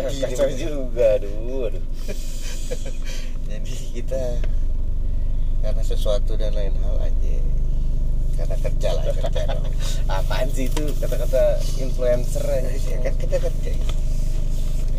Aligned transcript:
pagi. 0.00 0.18
Kacau 0.24 0.50
juga 0.56 1.06
aduh 1.20 1.60
aduh. 1.68 1.84
Jadi 3.52 3.72
kita 3.92 4.22
karena 5.62 5.82
sesuatu 5.84 6.34
dan 6.34 6.56
lain 6.56 6.74
hal 6.82 6.96
aja 7.06 7.36
karena 8.32 8.56
kerja 8.58 8.88
lah 8.96 9.04
kerja 9.20 9.40
dong. 9.52 9.64
apaan 10.08 10.48
sih 10.50 10.66
itu? 10.66 10.84
Kata-kata 10.96 11.60
influencer 11.78 12.42
aja. 12.48 12.72
Ya 12.72 12.98
kan 13.04 13.14
kita 13.20 13.36
kerja 13.38 13.72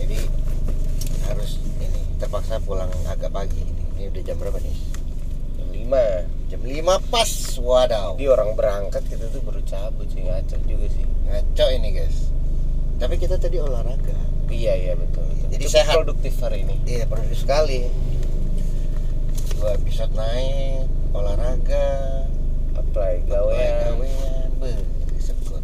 jadi 0.04 0.20
harus 1.32 1.63
ini 1.80 2.02
terpaksa 2.20 2.60
pulang 2.60 2.91
agak 3.07 3.32
pagi 3.32 3.63
ini, 3.63 3.84
ini 3.96 4.04
udah 4.12 4.21
jam 4.27 4.35
berapa 4.35 4.60
nih? 4.60 4.77
Jam 5.55 5.68
lima. 5.71 6.07
Jam 6.52 6.62
5 6.62 7.10
pas 7.10 7.32
wadaw. 7.57 8.13
Jadi 8.13 8.27
orang 8.30 8.54
berangkat 8.54 9.02
kita 9.10 9.26
tuh 9.34 9.41
baru 9.41 9.63
cabut 9.66 10.05
sih 10.12 10.21
ngaco 10.21 10.57
juga 10.70 10.85
sih. 10.91 11.05
Ngaco 11.26 11.66
ini 11.71 11.90
guys. 11.96 12.30
Tapi 13.02 13.16
kita 13.18 13.41
tadi 13.41 13.57
olahraga 13.57 14.33
iya 14.50 14.74
iya 14.74 14.94
betul, 14.94 15.24
betul. 15.24 15.48
Jadi 15.50 15.64
Cukup 15.64 15.76
sehat. 15.76 15.94
produktif 15.96 16.34
hari 16.40 16.58
ini. 16.62 16.76
Iya 16.84 17.04
produktif 17.06 17.40
sekali. 17.40 17.88
Dua 19.54 19.70
episode 19.74 20.12
naik 20.13 20.88
olahraga 21.13 21.88
apply 22.74 23.24
gawean. 23.26 23.96
gawean 23.96 24.50
be 24.58 24.72
sekut 25.18 25.63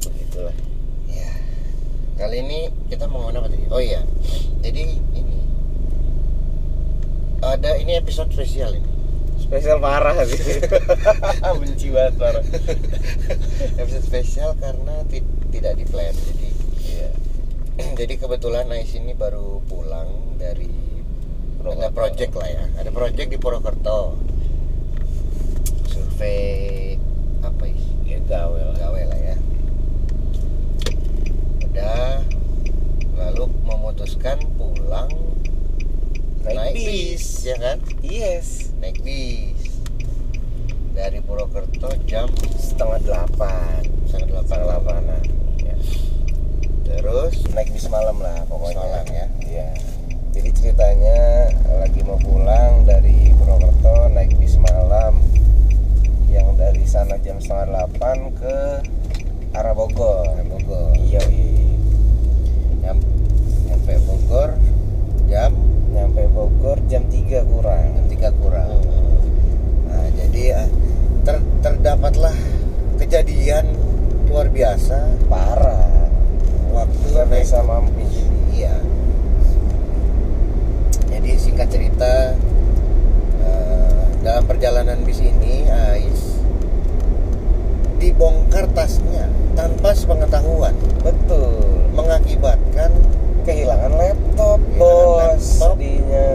begitulah. 0.00 0.54
Ya 1.08 1.30
kali 2.14 2.36
ini 2.40 2.60
kita 2.86 3.08
mau 3.08 3.26
apa 3.26 3.48
tadi? 3.48 3.64
Oh 3.68 3.80
iya. 3.80 4.04
Jadi 4.60 4.82
ini. 5.12 5.38
Ada 7.40 7.76
ini 7.76 7.96
episode 7.96 8.30
spesial 8.30 8.72
ini. 8.72 8.88
Spesial 9.36 9.76
parah 9.76 10.16
sih. 10.24 10.40
Benci 11.60 11.92
banget 11.92 12.14
parah. 12.16 12.44
Episode 13.76 14.04
spesial 14.04 14.56
karena 14.56 15.04
ti- 15.04 15.26
tidak 15.50 15.76
di 15.76 15.84
plan 15.84 16.14
jadi 16.14 16.43
jadi 17.74 18.14
kebetulan 18.18 18.70
Ais 18.70 18.94
ini 18.94 19.18
baru 19.18 19.58
pulang 19.66 20.38
dari 20.38 20.70
ada 21.64 21.90
Purwokerto. 21.90 21.96
project 21.96 22.32
lah 22.38 22.48
ya. 22.50 22.64
Ada 22.78 22.90
project 22.94 23.28
di 23.34 23.38
Purwokerto. 23.40 24.00
Survei 25.90 26.94
apa 27.42 27.64
is? 27.66 27.84
Ya 28.06 28.18
gawe 28.22 28.60
lah 28.60 28.76
gawe 28.78 29.02
lah 29.10 29.18
ya. 29.18 29.36
Udah. 31.66 32.18
Lalu 33.14 33.44
memutuskan 33.66 34.38
pulang 34.58 35.10
Naik 36.44 36.76
bis. 36.76 37.42
ya 37.42 37.56
kan? 37.56 37.78
Yes. 38.04 38.70
Naik 38.78 39.00
bis. 39.02 39.82
Dari 40.94 41.18
Purwokerto 41.26 41.90
jam 42.06 42.30
setengah 42.54 43.00
delapan. 43.02 43.82
Setengah 44.06 44.26
delapan. 44.30 44.46
Setengah 44.46 44.66
delapanan. 44.66 45.43
Terus 46.94 47.34
naik 47.50 47.74
bis 47.74 47.90
malam 47.90 48.22
lah 48.22 48.38
pokoknya 48.46 48.78
Malam. 48.78 49.06
ya. 49.10 49.26
iya 49.42 49.68
jadi 50.34 50.50
ceritanya 50.50 51.18
lagi 51.78 52.00
mau 52.02 52.18
pulang 52.18 52.82
dari 52.86 53.30
Purwokerto 53.38 54.10
naik 54.14 54.34
bis 54.38 54.58
malam 54.58 55.18
yang 56.30 56.50
dari 56.58 56.82
sana 56.86 57.14
jam 57.22 57.38
setengah 57.38 57.70
delapan 57.70 58.34
ke 58.34 58.56
arah 59.54 59.70
Bogor. 59.70 60.34
Bogor. 60.50 60.90
Iya. 60.98 61.22
Iya. 61.30 61.70
Nyam, 62.82 62.98
nyampe 63.70 63.94
Bogor 64.02 64.50
jam 65.30 65.54
nyampe 65.94 66.26
Bogor 66.34 66.82
jam 66.90 67.06
3 67.06 67.46
kurang. 67.46 67.86
Jam 67.94 68.06
3 68.34 68.40
kurang. 68.42 68.70
Nah 69.86 70.06
jadi 70.18 70.66
eh, 70.66 70.68
ter, 71.22 71.38
terdapatlah 71.62 72.34
kejadian 72.98 73.70
luar 74.26 74.50
biasa. 74.50 75.14
Parah 75.30 75.93
waktu 76.74 77.06
Gak 77.08 77.26
naik 77.26 77.42
bisa 77.42 77.62
mampir 77.62 78.10
iya 78.50 78.74
jadi 81.06 81.30
singkat 81.36 81.68
cerita 81.68 82.34
eh, 83.40 84.02
dalam 84.20 84.44
perjalanan 84.44 84.98
bis 85.02 85.18
ini 85.18 85.64
Ais 85.64 86.34
dibongkar 87.96 88.66
tasnya 88.70 89.24
tanpa 89.54 89.94
sepengetahuan 89.94 90.74
betul 91.00 91.62
mengakibatkan 91.92 92.90
kehilangan 93.44 93.92
laptop 93.92 94.58
Kehilangan 94.58 94.78
bos 94.80 95.46
laptop. 95.46 95.72
Sedihnya 95.72 96.28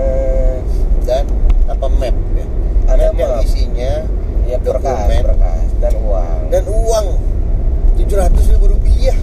dan 1.03 1.25
apa 1.67 1.87
map 1.89 2.15
ya 2.33 2.45
Ada 2.87 3.05
map 3.05 3.17
yang 3.17 3.31
map. 3.33 3.43
isinya 3.43 3.93
ya 4.45 4.57
berkas 4.57 4.87
Dokumen. 5.03 5.21
berkas 5.21 5.67
dan 5.77 5.93
uang 5.99 6.39
dan 6.49 6.63
uang 6.65 7.05
700 7.99 8.51
ribu 8.51 8.65
rupiah 8.69 9.17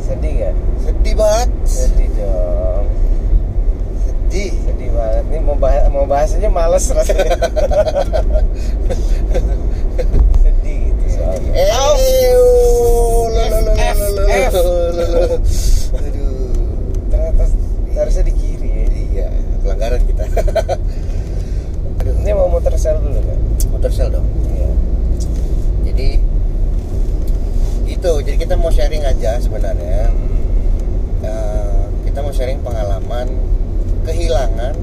sedih 0.00 0.32
gak 0.36 0.54
sedih 0.80 1.14
banget 1.16 1.48
sedih 1.64 2.08
dong 2.14 2.86
sedih 4.00 4.50
sedih 4.60 4.88
banget 4.90 5.24
nih 5.26 5.40
mau 5.40 5.56
bahas 5.56 5.82
mau 5.88 6.04
bahas 6.04 6.30
aja 6.32 6.48
males 6.48 6.84
rasanya 6.88 7.34
sedih 10.40 10.76
gitu 10.84 11.04
soalnya 11.10 11.50
Eh, 11.52 11.70
Au! 11.72 11.94
lo, 13.26 13.42
lo, 13.42 13.58
lo, 13.60 13.72
F, 13.72 13.98
lo, 13.98 14.08
lo, 14.08 14.22
F. 14.24 14.52
lo, 14.52 14.62
lo, 14.62 15.04
lo. 15.04 15.20
aduh 15.92 16.54
ternyata 17.08 17.44
harusnya 17.92 18.24
di 18.24 18.32
kiri 18.32 18.68
ya 18.70 18.84
iya 18.86 19.28
pelanggaran 19.60 20.02
kita 20.04 20.24
aduh 21.98 22.14
ini 22.16 22.30
sel 22.90 22.98
dulu 23.06 23.20
kan 23.22 23.38
motor 23.70 23.90
sel 23.94 24.08
dong? 24.10 24.26
Iya. 24.50 24.70
Jadi 25.86 26.08
gitu. 27.86 28.12
Jadi 28.26 28.36
kita 28.42 28.54
mau 28.58 28.74
sharing 28.74 29.06
aja 29.06 29.38
sebenarnya. 29.38 30.10
Eh, 31.22 31.82
kita 32.10 32.18
mau 32.26 32.34
sharing 32.34 32.58
pengalaman 32.66 33.30
kehilangan 34.02 34.74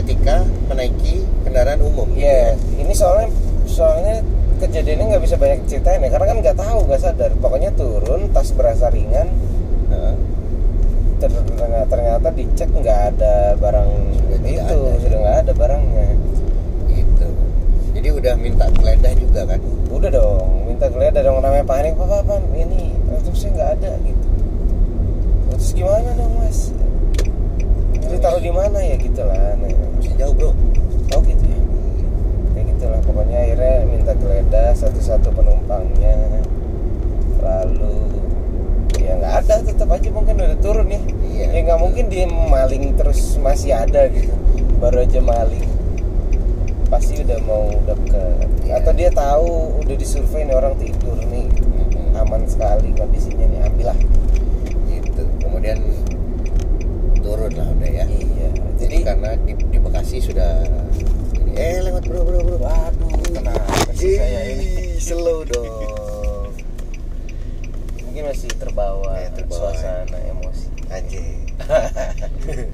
ketika 0.00 0.48
menaiki 0.72 1.20
kendaraan 1.44 1.84
umum. 1.84 2.08
Iya, 2.16 2.56
ya. 2.56 2.80
ini 2.80 2.96
soalnya 2.96 3.28
soalnya 3.68 4.24
kejadiannya 4.56 5.04
nggak 5.12 5.24
bisa 5.28 5.36
banyak 5.36 5.68
ceritain 5.68 6.00
ya 6.00 6.08
karena 6.08 6.26
kan 6.32 6.36
nggak 6.40 6.56
tahu 6.56 6.78
nggak 6.88 7.00
sadar. 7.04 7.30
Pokoknya 7.36 7.76
turun 7.76 8.32
tas 8.32 8.56
berasa 8.56 8.88
ringan. 8.88 9.28
Ternyata, 11.16 11.88
ternyata 11.88 12.28
dicek 12.28 12.68
nggak 12.76 13.00
ada 13.16 13.56
barang 13.56 13.88
Sudah 14.36 14.52
itu 14.52 14.78
ada. 14.84 15.00
sudah 15.00 15.18
nggak 15.24 15.36
ada 15.48 15.52
barangnya 15.56 16.08
jadi 17.96 18.12
udah 18.12 18.34
minta 18.36 18.68
geledah 18.76 19.12
juga 19.16 19.40
kan? 19.48 19.60
Udah 19.88 20.10
dong 20.12 20.68
minta 20.68 20.86
geledah 20.92 21.24
dong. 21.24 21.40
Namanya 21.40 21.64
panik 21.64 21.96
apa 21.96 22.20
apa 22.20 22.34
ini 22.52 22.92
laptopnya 23.08 23.48
nggak 23.56 23.70
ada 23.80 23.92
gitu. 24.04 24.26
Terus 25.56 25.68
gimana 25.72 26.08
dong 26.12 26.32
mas? 26.36 26.76
Jadi 27.96 28.16
taruh 28.20 28.42
di 28.44 28.52
mana 28.52 28.78
ya 28.84 29.00
gitu 29.00 29.22
lah. 29.24 29.56
Nah, 29.56 29.72
masih 29.96 30.12
jauh 30.20 30.34
bro. 30.36 30.52
Oh 31.16 31.20
gitu 31.24 31.44
ya? 31.48 31.60
Kayak 32.52 32.64
gitu 32.76 32.84
lah. 32.92 33.00
Pokoknya 33.00 33.38
akhirnya 33.40 33.76
minta 33.88 34.12
geledah 34.12 34.68
satu-satu 34.76 35.32
penumpangnya. 35.32 36.14
Lalu 37.40 37.96
ya 39.00 39.12
nggak 39.16 39.34
ada 39.40 39.54
tetap 39.64 39.88
aja 39.88 40.08
mungkin 40.12 40.36
udah 40.36 40.58
turun 40.60 40.92
ya. 40.92 41.00
Iya. 41.32 41.46
ya 41.48 41.60
nggak 41.64 41.80
mungkin 41.80 42.04
dia 42.12 42.28
maling 42.28 42.92
terus 43.00 43.40
masih 43.40 43.72
ada 43.72 44.12
gitu. 44.12 44.36
Baru 44.76 45.00
aja 45.00 45.24
maling 45.24 45.75
pasti 46.86 47.18
udah 47.20 47.38
mau 47.42 47.66
deket. 47.82 48.46
Iya. 48.66 48.82
atau 48.82 48.92
dia 48.94 49.10
tahu 49.10 49.50
udah 49.82 49.96
disurvey 49.96 50.42
nih 50.42 50.54
orang 50.54 50.74
tidur 50.78 51.18
nih. 51.26 51.46
Aman 52.16 52.42
sekali 52.48 52.90
kondisinya 52.96 53.46
nih 53.46 53.60
ambil 53.66 53.86
lah. 53.92 53.98
Gitu. 54.88 55.22
Kemudian 55.42 55.78
turun 57.20 57.52
lah 57.54 57.68
udah 57.70 57.90
ya. 57.90 58.04
Iya. 58.06 58.48
Jadi 58.76 58.96
jadi 58.96 58.96
karena 59.04 59.30
di, 59.42 59.52
di 59.56 59.78
Bekasi 59.78 60.16
sudah 60.20 60.62
ini, 61.36 61.52
eh 61.56 61.80
lewat 61.82 62.04
bro 62.06 62.22
bro 62.22 62.40
bro. 62.42 62.56
Waduh 62.58 63.10
kenapa 63.30 63.72
sih 63.94 64.16
saya 64.16 64.40
ini. 64.52 64.96
slow 64.98 65.42
dong. 65.44 66.50
Mungkin 68.02 68.22
masih 68.32 68.48
terbawa, 68.56 69.12
Ya, 69.20 69.28
terbawa. 69.28 69.70
suasana 69.76 70.18
emosi. 70.24 70.66
Anjing. 70.88 71.44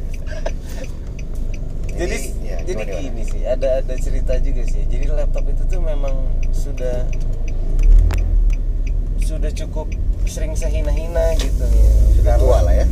Jadi 1.93 2.17
ya, 2.52 2.58
jadi 2.62 2.72
gimana, 2.75 2.84
gimana? 2.87 3.02
gini 3.02 3.22
sih 3.25 3.40
ada 3.43 3.69
ada 3.78 3.94
cerita 3.96 4.32
juga 4.38 4.62
sih. 4.64 4.82
Jadi 4.84 5.04
laptop 5.08 5.44
itu 5.46 5.62
tuh 5.64 5.81
memang 5.81 6.14
sudah 6.50 6.96
sudah 9.19 9.50
cukup 9.50 9.87
sering 10.25 10.52
saya 10.52 10.72
hina-hina 10.75 11.34
gitu 11.37 11.64
sudah 12.12 12.37
Karena- 12.37 12.43
tua 12.43 12.58
lah 12.60 12.75
ya. 12.75 12.87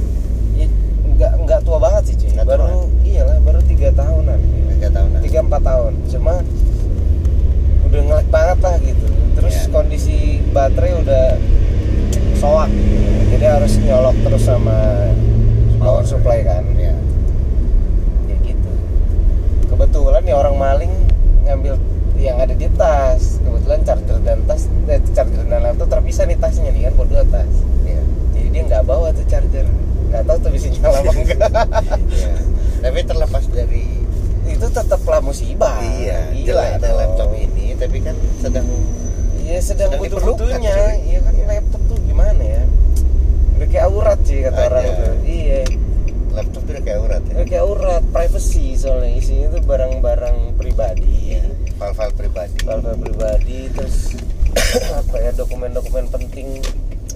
Ya, 0.57 0.67
nggak 1.11 1.33
nggak 1.41 1.61
tua 1.63 1.79
banget 1.79 2.03
sih 2.07 2.17
cuy 2.19 2.31
Nggak 2.33 2.47
tua. 2.47 2.53
baru 2.57 2.69
iyalah 3.03 3.39
baru 3.41 3.61
tiga 3.63 3.89
tahunan 3.93 4.41
tiga 4.71 4.89
tahun 4.91 5.09
tiga 5.21 5.39
empat 5.43 5.63
tahun 5.63 5.93
cuma 6.07 6.35
udah 7.85 8.01
ngelek 8.01 8.29
banget 8.29 8.59
lah 8.61 8.77
gitu 8.81 9.07
terus 9.31 9.57
Ya. 9.57 9.67
kondisi 9.69 10.17
baterai 10.49 10.93
udah 10.97 11.25
soak 12.35 12.69
gitu. 12.69 13.11
jadi 13.31 13.47
harus 13.53 13.73
nyolok 13.79 14.17
terus 14.21 14.43
sama 14.43 14.77
power 15.77 16.05
supply 16.05 16.41
kan 16.41 16.65
ya 16.75 16.95
kayak 18.27 18.41
gitu 18.47 18.71
kebetulan 19.69 20.23
nih 20.23 20.35
orang 20.35 20.57
maling 20.57 20.93
ngambil 21.43 21.75
yang 22.17 22.37
ada 22.39 22.53
di 22.53 22.69
tas 22.71 23.39
kebetulan 23.39 23.81
charger 23.83 24.19
dan 24.21 24.39
tas 24.45 24.63
eh, 24.87 25.01
charger 25.11 25.41
dan 25.43 25.61
laptop 25.63 25.89
terpisah 25.91 26.25
nih 26.25 26.37
tasnya 26.37 26.69
nih 26.69 26.85
kan 26.85 26.93
buat 26.95 27.09
dua 27.09 27.25
tas 27.27 27.53
ya 27.83 28.01
jadi 28.31 28.49
dia 28.51 28.63
nggak 28.67 28.83
bawa 28.85 29.09
tuh 29.11 29.25
charger 29.27 29.67
nggak 30.07 30.23
tahu 30.23 30.37
tuh 30.39 30.51
bisa 30.51 30.67
nyala 30.71 30.99
apa 31.01 31.13
enggak 31.13 31.39
ya 32.11 32.35
tapi 32.81 32.99
terlepas 33.05 33.45
dari 33.47 33.85
itu 34.43 34.67
tetaplah 34.69 35.21
musibah 35.21 35.79
iya 35.81 36.29
Gila 36.31 36.61
jeleknya 36.67 36.79
dong. 36.83 36.99
laptop 36.99 37.31
ini 37.33 37.67
tapi 37.73 37.99
kan 38.01 38.13
sedang 38.37 38.67
iya 39.39 39.59
sedang 39.59 39.89
sedang 39.89 40.01
butuh-butuhnya 40.03 40.59
diperlukan, 40.67 40.99
cuy. 40.99 41.09
iya 41.09 41.19
kan 41.21 41.33
Iya. 41.33 41.47
laptop 41.49 41.83
tuh 41.87 41.99
gimana 42.03 42.43
ya 42.43 42.63
udah 43.55 43.69
kayak 43.71 43.85
aurat 43.87 44.19
sih 44.21 44.39
kata 44.43 44.53
Aja. 44.53 44.67
orang 44.69 44.85
tuh 44.91 45.15
iya 45.23 45.61
laptop 46.31 46.61
tuh 46.61 46.73
udah 46.73 46.83
kayak 46.83 47.01
urat 47.01 47.23
ya 47.23 47.33
udah 47.33 47.47
kayak 47.47 47.63
aurat 47.65 48.03
privacy 48.11 48.67
soalnya 48.75 49.11
isinya 49.15 49.47
tuh 49.49 49.63
barang-barang 49.63 50.37
pribadi 50.55 51.09
Iya, 51.31 51.43
file-file 51.77 52.15
pribadi. 52.49 52.65
File 52.65 52.93
pribadi 52.97 53.59
terus 53.77 53.97
apa 55.01 55.17
ya 55.21 55.31
dokumen-dokumen 55.37 56.05
penting. 56.09 56.65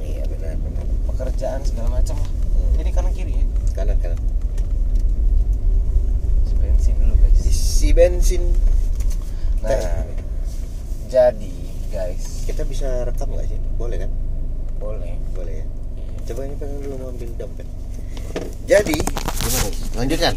Iya 0.02 0.24
benar 0.28 0.54
benar. 0.60 0.84
Pekerjaan 1.14 1.60
segala 1.64 1.88
macam 2.00 2.16
lah. 2.18 2.30
Hmm. 2.30 2.72
jadi 2.80 2.90
kanan 2.92 3.12
kiri 3.16 3.32
ya? 3.40 3.44
Kanan 3.72 3.96
kanan. 4.02 4.20
Isi 6.44 6.54
bensin 6.60 6.94
dulu 7.00 7.14
guys. 7.16 7.40
Isi 7.46 7.88
bensin. 7.96 8.42
Nah 9.64 10.04
jadi 11.08 11.54
guys. 11.88 12.44
Kita 12.44 12.62
bisa 12.68 13.08
rekam 13.08 13.32
nggak 13.32 13.48
sih? 13.48 13.58
Boleh 13.80 14.04
kan? 14.04 14.10
Boleh. 14.76 15.16
Boleh 15.32 15.64
ya? 15.64 15.66
Iya. 15.96 16.20
coba 16.32 16.40
ini 16.48 16.54
pengen 16.60 16.76
dulu 16.84 16.94
mau 17.00 17.08
ambil 17.12 17.30
dompet. 17.40 17.68
Jadi 18.64 18.96
gimana 19.44 19.68
lanjutkan 20.00 20.34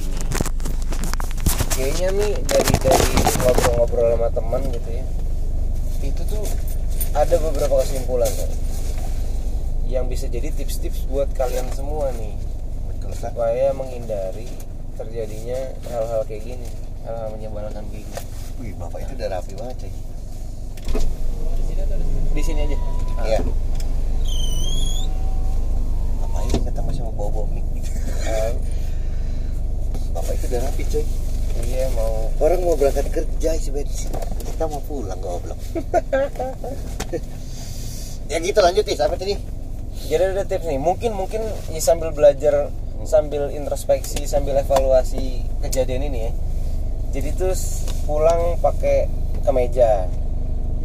kayaknya 1.78 2.10
nih 2.10 2.34
dari 2.42 2.74
dari 2.82 3.10
ngobrol-ngobrol 3.38 4.10
sama 4.18 4.30
teman 4.34 4.62
gitu 4.74 4.90
ya 4.90 5.06
itu 6.02 6.22
tuh 6.26 6.42
ada 7.14 7.38
beberapa 7.38 7.86
kesimpulan 7.86 8.30
kan 8.34 8.50
yang 9.88 10.10
bisa 10.12 10.28
jadi 10.28 10.52
tips-tips 10.52 11.08
buat 11.08 11.32
kalian 11.32 11.64
semua 11.72 12.12
nih. 12.20 12.36
Betul 12.92 13.16
supaya 13.16 13.72
menghindari 13.72 14.50
terjadinya 15.00 15.56
hal-hal 15.88 16.28
kayak 16.28 16.44
gini 16.44 16.68
hal-hal 17.08 17.32
menyebalkan 17.32 17.86
kayak 17.88 18.04
gini. 18.04 18.20
Wih 18.60 18.74
bapak 18.76 19.08
itu 19.08 19.14
udah 19.16 19.30
rapi 19.38 19.54
banget 19.56 19.88
cuy 19.88 19.94
di 22.38 22.42
sini 22.46 22.60
aja. 22.70 22.78
Iya. 23.26 23.40
Ngapain 26.22 26.58
kita 26.62 26.82
masih 26.84 27.02
mau 27.06 27.14
bawa 27.16 27.30
bawa 27.32 27.48
mic 27.54 27.66
gitu 27.78 27.92
bapak 30.14 30.34
itu 30.36 30.46
udah 30.50 30.62
rapi 30.66 30.84
cuy 30.90 31.06
mau 31.06 31.27
orang 32.38 32.60
mau 32.62 32.74
berangkat 32.74 33.08
kerja 33.08 33.50
isi 33.54 33.70
bensin 33.70 34.14
kita 34.48 34.66
mau 34.66 34.82
pulang 34.82 35.18
goblok. 35.18 35.58
Ya 38.28 38.44
gitu 38.44 38.60
lanjut 38.60 38.84
is 38.84 39.00
apa 39.00 39.16
tadi? 39.16 39.40
Jadi 40.04 40.24
ada 40.28 40.44
tips 40.44 40.68
nih. 40.68 40.76
Mungkin 40.76 41.16
mungkin 41.16 41.40
ya 41.72 41.80
sambil 41.80 42.12
belajar 42.12 42.68
sambil 43.08 43.48
introspeksi 43.50 44.28
sambil 44.28 44.60
evaluasi 44.60 45.48
kejadian 45.64 46.12
ini 46.12 46.28
ya. 46.28 46.32
Jadi 47.16 47.30
tuh 47.34 47.56
s- 47.56 47.88
pulang 48.04 48.60
pakai 48.60 49.08
kemeja. 49.48 50.12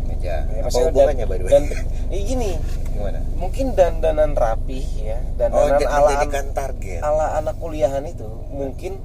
Meja 0.06 0.46
Ya, 0.46 0.62
apa 0.62 0.78
hubungannya 0.86 1.26
by 1.26 1.34
the 1.34 1.44
way? 1.44 1.50
dan 1.50 1.62
ya 2.08 2.20
gini. 2.22 2.50
Gimana? 2.94 3.18
Mungkin 3.34 3.66
dandanan 3.74 4.38
rapih 4.38 4.86
ya 5.02 5.18
oh 5.18 5.34
dandanan 5.34 5.70
jadi 5.74 5.86
ala 5.90 6.10
target 6.54 7.00
ala 7.02 7.42
anak 7.42 7.58
kuliahan 7.58 8.06
itu 8.06 8.28
mungkin 8.48 9.02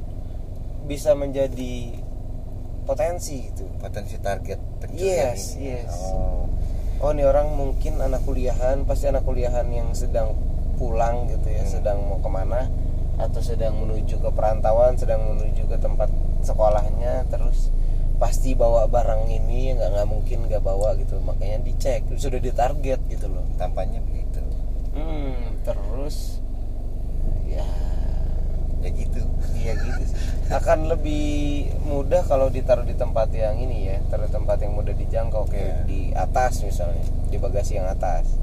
bisa 0.85 1.17
menjadi 1.17 1.97
potensi 2.87 3.43
gitu. 3.43 3.67
Potensi 3.77 4.15
target 4.17 4.59
pencurian 4.79 5.35
Yes, 5.35 5.53
ini. 5.53 5.75
yes. 5.75 5.93
oh. 6.09 6.47
Oh 6.97 7.11
ini 7.11 7.21
orang 7.21 7.53
mungkin 7.53 7.99
anak 7.99 8.23
kuliahan 8.23 8.81
pasti 8.81 9.05
anak 9.05 9.21
kuliahan 9.21 9.67
yang 9.69 9.91
sedang 9.91 10.33
pulang 10.75 11.27
gitu 11.27 11.45
ya 11.47 11.61
Hmm. 11.61 11.69
sedang 11.69 11.97
mau 12.01 12.17
ke 12.17 12.25
mana 12.25 12.65
atau 13.17 13.37
sedang 13.37 13.75
menuju 13.75 14.17
ke 14.17 14.29
perantauan 14.31 14.93
sedang 14.93 15.25
menuju 15.27 15.65
ke 15.65 15.77
tempat 15.77 16.09
sekolahnya 16.41 17.25
terus 17.27 17.69
pasti 18.15 18.53
bawa 18.53 18.85
barang 18.87 19.25
ini 19.27 19.73
nggak 19.73 19.89
nggak 19.91 20.07
mungkin 20.07 20.37
nggak 20.47 20.63
bawa 20.63 20.95
gitu. 20.95 21.19
Makanya 21.19 21.61
dicek 21.61 22.07
sudah 22.15 22.39
ditarget 22.39 22.97
gitu 23.05 23.27
loh. 23.27 23.45
Tampaknya 23.55 24.01
begitu. 24.01 24.41
Hmm 24.93 25.61
terus 25.61 26.41
ya 28.83 28.89
gitu. 28.93 29.21
Iya 29.57 29.73
gitu 29.81 30.01
sih. 30.05 30.17
Akan 30.53 30.85
lebih 30.87 31.67
mudah 31.83 32.23
kalau 32.23 32.47
ditaruh 32.47 32.85
di 32.85 32.93
tempat 32.93 33.33
yang 33.33 33.57
ini 33.57 33.89
ya 33.89 33.97
taruh 34.07 34.29
di 34.29 34.33
tempat 34.33 34.57
yang 34.61 34.73
mudah 34.77 34.93
dijangkau 34.93 35.49
kayak 35.49 35.65
Iya. 35.65 35.89
di 35.89 35.99
atas 36.13 36.61
misalnya 36.61 37.03
di 37.27 37.37
bagasi 37.41 37.81
yang 37.81 37.89
atas. 37.89 38.37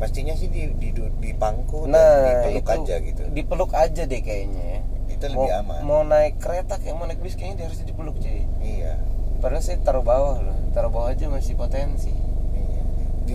Mestinya 0.00 0.32
sih 0.32 0.48
di 0.48 0.72
di, 0.80 0.96
di 0.96 1.30
pangku 1.36 1.84
nah 1.84 2.24
dan 2.24 2.56
dipeluk 2.56 2.64
itu 2.64 2.72
aja 2.72 2.94
gitu. 3.04 3.22
dipeluk 3.30 3.70
aja 3.76 4.02
deh 4.08 4.20
kayaknya 4.24 4.64
ya. 4.64 4.80
Itu 5.12 5.24
mau, 5.36 5.44
lebih 5.44 5.52
aman. 5.60 5.80
mau 5.84 6.00
naik 6.06 6.40
kereta 6.40 6.80
kayak 6.80 6.96
mau 6.96 7.04
naik 7.04 7.20
bis 7.20 7.36
kayaknya 7.36 7.64
dia 7.64 7.66
harus 7.68 7.80
dipeluk 7.84 8.16
cuy. 8.16 8.48
Iya. 8.64 8.96
Padahal 9.44 9.60
saya 9.60 9.76
taruh 9.84 10.04
bawah 10.04 10.40
loh 10.40 10.56
taruh 10.70 10.88
bawah 10.88 11.12
aja 11.12 11.26
masih 11.28 11.58
potensi. 11.58 12.14
Iya. 12.56 12.80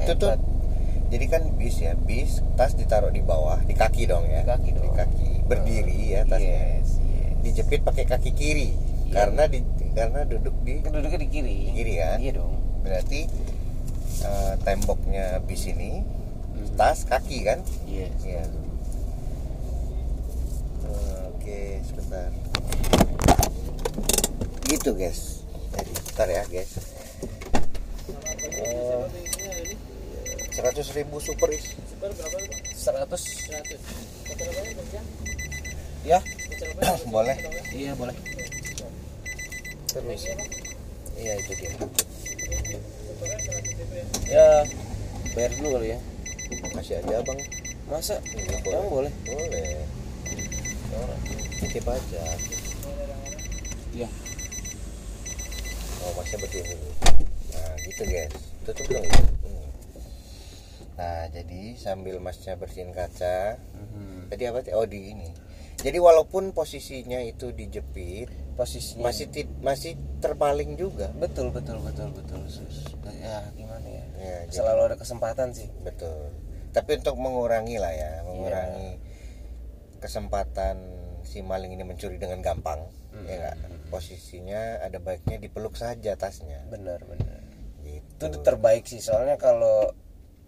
Itu 0.02 0.12
tuh. 0.18 0.55
Jadi 1.16 1.26
kan 1.32 1.44
bis 1.56 1.80
ya 1.80 1.96
bis 1.96 2.44
tas 2.54 2.76
ditaruh 2.76 3.08
di 3.08 3.24
bawah 3.24 3.64
di 3.64 3.72
kaki 3.72 4.04
dong 4.04 4.28
ya 4.28 4.44
Di 4.44 4.52
kaki 4.52 4.70
dong. 4.76 4.84
di 4.84 4.90
kaki 4.92 5.30
berdiri 5.48 6.00
ya 6.12 6.22
tasnya 6.28 6.84
yes, 6.84 7.00
yes. 7.00 7.40
dijepit 7.40 7.82
pakai 7.82 8.04
kaki 8.04 8.32
kiri 8.32 8.70
Iya. 9.06 9.14
karena 9.16 9.44
di 9.46 9.62
karena 9.94 10.26
duduk 10.26 10.52
di 10.62 10.82
duduknya 10.82 11.20
di 11.22 11.30
kiri 11.30 11.58
Di 11.62 11.74
kiri 11.74 11.94
kan? 11.96 12.18
iya 12.20 12.32
dong 12.34 12.54
berarti 12.82 13.22
eh, 14.22 14.54
temboknya 14.60 15.40
bis 15.40 15.64
ini 15.66 16.04
Hmm. 16.52 16.72
tas 16.76 17.04
kaki 17.04 17.38
kan 17.42 17.60
yes 17.86 18.12
Iya. 18.22 18.44
Oke, 21.36 21.78
sebentar. 21.84 22.34
Gitu 24.66 24.90
guys. 24.98 25.46
Jadi, 25.70 25.92
bentar 25.94 26.26
ya 26.28 26.44
guys. 26.50 26.72
Seratus 30.56 30.88
ribu 30.96 31.20
super 31.20 31.52
is. 31.52 31.76
seratus 32.76 33.24
ya 36.06 36.20
Boleh. 37.14 37.34
iya 37.74 37.92
boleh 37.98 38.14
terus 39.90 40.24
Iya 41.16 41.34
itu 41.40 41.52
dia. 41.56 41.72
ya 44.28 44.48
bayar 45.34 45.52
dulu 45.56 45.68
kali 45.80 45.88
ya 45.96 46.00
Masih 46.76 47.00
aja 47.00 47.24
bang. 47.24 47.40
masa 47.88 48.16
Iya, 48.30 48.60
Emang 48.62 48.88
boleh 48.92 49.12
Boleh. 49.26 49.82
Titip 51.58 51.86
aja. 51.88 52.24
iya 53.92 54.08
Oh 56.00 56.12
masnya 56.14 56.38
begini. 56.38 56.76
Nah 57.50 57.74
gitu 57.82 58.04
guys. 58.06 58.30
Tutup 58.62 58.86
dong. 58.94 59.08
Nah 60.96 61.28
jadi 61.28 61.76
sambil 61.76 62.18
masnya 62.18 62.56
bersihin 62.56 62.90
kaca. 62.90 63.60
Tadi 64.26 64.44
apa? 64.46 64.60
sih? 64.62 64.72
Oh 64.72 64.84
di 64.84 65.12
ini. 65.12 65.30
Jadi 65.76 66.00
walaupun 66.00 66.50
posisinya 66.50 67.20
itu 67.20 67.52
dijepit, 67.52 68.32
posisinya 68.56 69.06
masih 69.06 69.28
ti- 69.28 69.52
masih 69.60 69.94
terpaling 70.18 70.74
juga. 70.74 71.12
betul 71.14 71.52
betul 71.52 71.78
betul 71.80 72.10
betul 72.10 72.42
sus 72.48 72.90
ya 73.16 73.44
gimana 73.54 73.84
ya 73.84 74.06
Ya, 74.16 74.36
jadi- 74.46 74.56
selalu 74.56 74.82
ada 74.86 74.96
kesempatan 74.96 75.52
sih 75.52 75.68
betul. 75.82 76.32
Tapi 76.72 76.98
untuk 76.98 77.16
mengurangi 77.16 77.76
lah 77.76 77.92
ya, 77.92 78.24
mengurangi 78.24 78.98
kesempatan 79.98 80.76
si 81.22 81.42
maling 81.42 81.72
ini 81.72 81.84
mencuri 81.84 82.16
dengan 82.16 82.40
gampang, 82.40 82.86
Hmm. 83.12 83.26
ya 83.26 83.36
nggak? 83.36 83.58
Posisinya 83.88 84.82
ada 84.82 84.98
baiknya 84.98 85.38
dipeluk 85.40 85.76
saja 85.76 86.16
tasnya. 86.16 86.64
benar 86.68 87.02
benar 87.04 87.42
Gitu. 87.82 88.26
itu 88.26 88.38
terbaik 88.42 88.84
sih 88.84 88.98
soalnya 88.98 89.38
kalau 89.38 89.94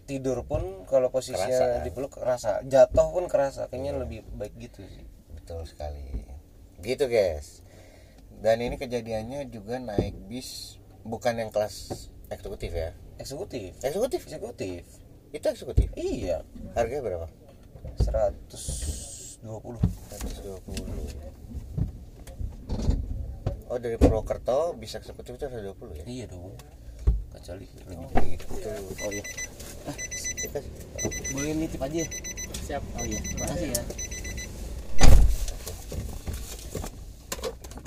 tidur 0.07 0.41
pun 0.41 0.87
kalau 0.87 1.11
posisinya 1.11 1.43
Kerasa, 1.51 1.65
kan? 1.67 1.83
dipeluk 1.83 2.11
kerasa 2.11 2.51
jatuh 2.63 3.07
pun 3.11 3.27
kerasa 3.27 3.67
kayaknya 3.67 3.93
lebih 3.93 4.23
baik 4.33 4.55
gitu 4.57 4.79
sih 4.81 5.03
Betul 5.29 5.63
sekali. 5.63 6.23
Gitu 6.79 7.05
guys. 7.05 7.59
Dan 8.37 8.59
ini 8.59 8.75
kejadiannya 8.75 9.47
juga 9.47 9.77
naik 9.77 10.15
bis 10.27 10.75
bukan 11.01 11.35
yang 11.37 11.49
kelas 11.49 12.07
eksekutif 12.27 12.69
ya. 12.69 12.91
eksekutif 13.17 13.75
Eksekutif? 13.79 14.19
eksekutif 14.23 14.83
Itu 15.29 15.45
eksekutif. 15.45 15.87
iya 15.93 16.43
Harganya 16.71 17.03
berapa? 17.03 17.27
120 17.99 19.43
120. 19.43 19.79
Oh 23.67 23.77
dari 23.77 23.95
Purwokerto 23.95 24.71
bisa 24.73 24.95
eksekutif 24.97 25.35
itu 25.35 25.43
120 25.45 25.75
ya? 25.93 26.03
iya 26.05 26.25
dong 26.25 26.55
kecuali 27.29 27.67
lebih 27.83 28.39
Gitu. 28.39 28.47
oh 28.97 29.11
iya 29.11 29.23
ah, 29.87 29.97
boleh 31.31 31.51
nitip 31.55 31.81
aja. 31.81 32.03
Siap. 32.67 32.83
Oh 32.99 33.05
iya 33.07 33.19
makasih 33.39 33.69
ya. 33.71 33.83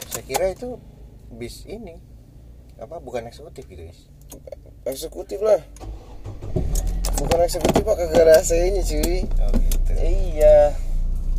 Saya 0.08 0.24
kira 0.24 0.46
itu 0.52 0.80
bis 1.36 1.68
ini. 1.68 2.00
Apa 2.80 2.96
bukan 2.96 3.28
eksekutif 3.28 3.68
gitu 3.68 3.84
guys? 3.84 4.08
Eksekutif 4.88 5.44
lah. 5.44 5.60
Bukan 7.20 7.38
eksekutif 7.44 7.84
pak. 7.84 7.96
Gara 8.08 8.40
ada 8.40 8.56
ini 8.56 8.80
cuy. 8.80 9.28
Oh, 9.36 9.52
gitu. 9.52 9.92
iya. 10.00 10.72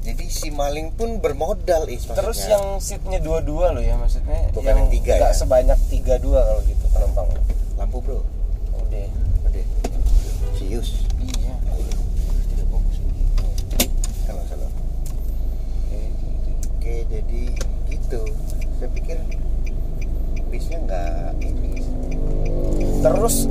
Jadi 0.01 0.25
si 0.33 0.49
maling 0.49 0.97
pun 0.97 1.21
bermodal 1.21 1.85
is 1.85 2.09
maksudnya. 2.09 2.17
terus 2.17 2.39
yang 2.49 2.65
seatnya 2.81 3.21
dua 3.21 3.41
dua 3.45 3.69
loh 3.73 3.81
ya 3.85 3.93
maksudnya. 3.97 4.49
Bukan 4.53 4.73
yang, 4.73 4.89
tiga 4.89 5.13
ya? 5.17 5.33
sebanyak 5.33 5.77
tiga 5.93 6.17
dua 6.17 6.41
kalau 6.41 6.61
gitu 6.65 6.85
penumpang. 6.89 7.27
Lampu 7.77 8.01
bro. 8.01 8.40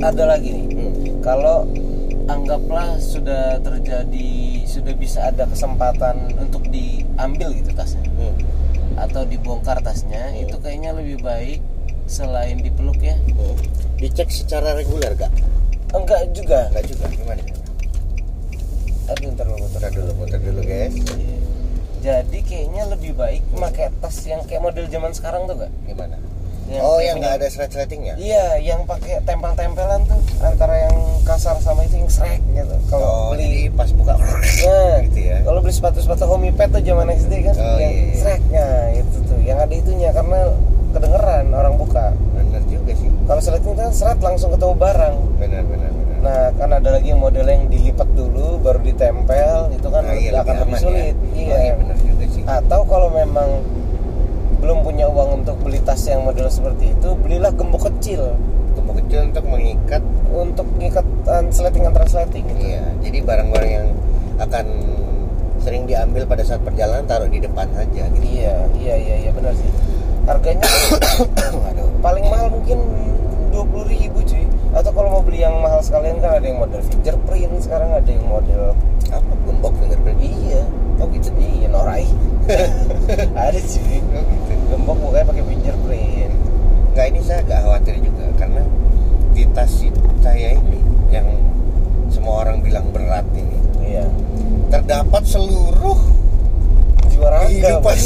Ada 0.01 0.23
lagi 0.25 0.49
nih. 0.49 0.65
Hmm. 0.73 0.91
kalau 1.21 1.69
anggaplah 2.25 2.97
sudah 2.97 3.61
terjadi 3.61 4.65
sudah 4.65 4.93
bisa 4.97 5.29
ada 5.29 5.45
kesempatan 5.45 6.33
untuk 6.41 6.65
diambil 6.73 7.53
gitu 7.53 7.71
tasnya. 7.77 8.05
Hmm. 8.17 8.35
atau 8.99 9.23
dibongkar 9.23 9.79
tasnya 9.81 10.35
itu 10.35 10.57
kayaknya 10.59 10.91
lebih 10.91 11.23
baik 11.23 11.61
selain 12.09 12.59
dipeluk 12.59 12.97
ya. 12.99 13.15
Hmm. 13.15 13.55
dicek 14.01 14.27
secara 14.33 14.73
reguler 14.73 15.13
gak 15.13 15.31
enggak 15.93 16.21
juga. 16.33 16.67
Nggak 16.73 16.85
juga. 16.89 17.05
Gimana? 17.13 17.43
Aduh 19.11 19.29
ntar 19.37 19.45
muter 19.47 19.61
muter 19.61 19.91
dulu. 19.93 20.11
Muter 20.17 20.39
dulu 20.41 20.61
guys. 20.65 20.95
Jadi 22.01 22.39
kayaknya 22.41 22.89
lebih 22.89 23.13
baik 23.13 23.45
pakai 23.53 23.93
tas 24.01 24.17
yang 24.25 24.41
kayak 24.49 24.65
model 24.65 24.89
zaman 24.89 25.13
sekarang 25.13 25.45
tuh 25.45 25.53
gak 25.61 25.71
gimana 25.85 26.17
Yang 26.71 26.81
oh 26.81 26.95
kayak 26.95 27.03
yang 27.03 27.15
nggak 27.19 27.35
ada 27.35 27.47
thread 27.47 27.69
threadingnya 27.69 28.13
iya 28.15 28.45
yang 28.57 28.81
pakai 28.83 29.19
tempel-tempelan 29.21 30.01
tuh 30.07 30.19
antara 30.39 30.87
yang 30.87 30.95
kasar 31.21 31.59
sama 31.59 31.83
itu 31.83 31.99
yang 31.99 32.07
srek 32.07 32.39
gitu. 32.49 32.75
Kalau 32.87 33.07
oh 33.07 33.35
beli 33.35 33.67
pas 33.69 33.91
buka 33.91 34.15
Nah, 34.15 34.95
gitu 35.03 35.19
ya? 35.19 35.37
kalau 35.43 35.59
beli 35.59 35.73
sepatu-sepatu 35.73 36.23
homipet 36.25 36.67
tuh 36.69 36.81
zaman 36.81 37.07
SD 37.11 37.33
kan 37.43 37.55
Oh, 37.55 37.75
yang 37.75 37.91
iya, 37.91 38.03
iya. 38.07 38.15
sreknya 38.15 38.65
itu 38.95 39.17
tuh 39.27 39.39
yang 39.43 39.57
ada 39.59 39.73
itunya 39.73 40.09
karena 40.11 40.39
kedengeran 40.91 41.45
orang 41.51 41.75
buka. 41.75 42.11
Bener 42.35 42.63
juga 42.67 42.91
sih. 42.91 43.07
Kalau 43.23 43.39
sleting 43.39 43.75
kan 43.75 43.91
seret 43.91 44.19
langsung 44.19 44.51
ketemu 44.51 44.75
barang. 44.75 45.15
Bener 45.39 45.63
bener 45.63 45.89
bener. 45.89 46.17
Nah 46.21 46.41
kan 46.53 46.69
ada 46.69 46.89
lagi 46.91 47.07
yang 47.09 47.19
model 47.19 47.47
yang 47.47 47.65
dilipat 47.65 48.07
dulu 48.11 48.59
baru 48.59 48.79
ditempel 48.79 49.71
itu 49.71 49.87
kan 49.87 50.03
Nah, 50.03 50.15
iya, 50.15 50.35
akan 50.37 50.55
lebih 50.55 50.55
lebih 50.55 50.67
aman 50.67 50.79
sulit. 50.79 51.15
Ya. 51.15 51.35
iya 51.35 51.55
oh, 51.55 51.59
iya. 51.59 51.73
bener 51.79 51.97
juga 51.99 52.25
sih. 52.27 52.41
Atau 52.43 52.81
kalau 52.85 53.09
memang 53.09 53.49
belum 54.61 54.85
punya 54.85 55.09
uang 55.09 55.41
untuk 55.41 55.57
beli 55.65 55.81
tas 55.81 56.05
yang 56.05 56.21
model 56.21 56.45
seperti 56.45 56.93
itu 56.93 57.09
belilah 57.17 57.49
gembok 57.57 57.89
kecil. 57.89 58.37
Tumpuk 58.77 59.01
kecil 59.03 59.33
untuk 59.33 59.45
mengikat. 59.49 60.03
Untuk 60.31 60.67
ngikat 60.79 61.03
uh, 61.27 61.43
sleting 61.51 61.83
antara 61.83 62.07
sleting 62.07 62.45
gitu. 62.47 62.71
iya 62.71 62.85
jadi 63.03 63.19
barang-barang 63.19 63.71
yang 63.73 63.87
akan 64.39 64.65
sering 65.59 65.83
diambil 65.85 66.23
pada 66.23 66.41
saat 66.45 66.63
perjalanan 66.63 67.03
taruh 67.03 67.27
di 67.27 67.41
depan 67.41 67.67
aja 67.75 68.07
gitu. 68.15 68.23
Iya 68.23 68.55
iya 68.77 68.95
iya 68.95 69.15
iya 69.27 69.31
benar 69.33 69.57
sih. 69.57 69.67
Harganya 70.29 70.69
aduh 71.67 71.89
paling 71.99 72.25
mahal 72.29 72.53
mungkin 72.53 72.79
20.000 73.51 73.91
ribu 73.91 74.19
cuy. 74.23 74.45
Atau 74.71 74.95
kalau 74.95 75.19
mau 75.19 75.23
beli 75.25 75.43
yang 75.43 75.59
mahal 75.59 75.83
sekalian 75.83 76.23
kan 76.23 76.39
ada 76.39 76.45
yang 76.47 76.61
model 76.61 76.79
fingerprint 76.85 77.51
sekarang 77.59 77.91
ada 77.91 78.07
yang 78.07 78.23
model 78.29 78.77
apa 79.11 79.33
gembok 79.43 79.73
fingerprint? 79.83 80.21
Iya. 80.21 80.63
Oh 81.01 81.09
gitu. 81.11 81.33
Iya 81.35 81.67
norai. 81.67 82.05
Ada 83.37 83.59
oh 83.59 84.23
gitu 84.25 84.50
gembok 84.71 84.97
bukannya 85.03 85.25
pakai 85.27 85.43
fingerprint. 85.43 86.33
Nggak 86.95 87.05
ini 87.11 87.19
saya 87.23 87.39
agak 87.43 87.59
khawatir 87.67 87.95
juga 87.99 88.25
karena 88.39 88.63
di 89.35 89.43
tas 89.51 89.71
saya 90.23 90.49
ini 90.55 90.79
yang 91.11 91.27
semua 92.07 92.47
orang 92.47 92.63
bilang 92.63 92.87
berat 92.95 93.27
ini. 93.35 93.57
Iya. 93.83 94.07
Terdapat 94.71 95.23
seluruh 95.27 95.99
jiwa 97.11 97.27
raga 97.27 97.47
kehidupan 97.51 97.97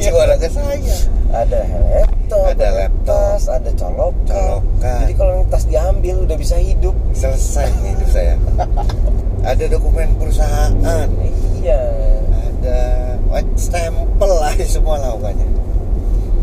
jiwa 0.00 0.22
raga 0.32 0.48
saya. 0.48 0.96
Ada 1.32 1.60
laptop 1.64 2.44
Ada 2.52 2.68
laptop. 2.76 3.20
tas 3.36 3.44
ada 3.48 3.70
colokan. 3.76 4.32
Colokan. 4.32 4.98
jadi 5.04 5.14
kalau 5.16 5.36
tas 5.48 5.64
diambil 5.68 6.16
udah 6.24 6.36
bisa 6.40 6.56
hidup. 6.56 6.96
Selesai 7.12 7.68
hidup 7.84 8.08
saya. 8.08 8.36
Ada 9.44 9.64
dokumen 9.68 10.08
perusahaan. 10.16 11.08
Iya. 11.60 11.80
Ada 12.52 12.80
stempel 13.56 14.28
lah 14.28 14.52
semua 14.76 15.00
lah 15.00 15.16
pokoknya 15.16 15.71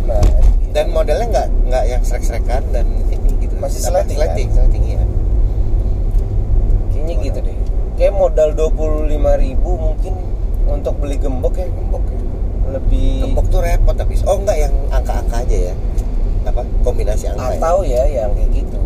nah 0.10 0.50
dan 0.70 0.86
modelnya 0.94 1.26
nggak 1.30 1.48
nggak 1.70 1.84
yang 1.90 2.02
srek-srekan 2.06 2.62
dan 2.70 2.86
ini 3.10 3.30
gitu. 3.42 3.54
Masih 3.58 3.82
sleting, 3.82 4.18
sleting 4.18 4.50
sleting 4.54 4.84
iya. 4.86 5.04
Kayaknya 6.94 7.14
gitu 7.26 7.40
deh. 7.42 7.58
Kayak 7.98 8.14
modal 8.16 8.50
25.000 8.56 9.44
ribu 9.44 9.72
mungkin 9.76 10.14
untuk 10.70 10.94
beli 11.02 11.18
gembok 11.18 11.58
ya? 11.58 11.68
Gembok 11.68 12.04
lebih 12.70 13.26
gembok 13.26 13.46
tuh 13.50 13.66
repot 13.66 13.98
tapi 13.98 14.14
oh 14.30 14.38
enggak 14.38 14.58
yang 14.70 14.74
angka-angka 14.94 15.42
aja 15.42 15.58
ya. 15.74 15.76
Apa 16.46 16.62
kombinasi 16.86 17.34
angka 17.34 17.50
ya? 17.50 17.58
atau 17.58 17.78
ya 17.82 18.04
yang 18.06 18.32
kayak 18.38 18.50
gitu. 18.54 18.80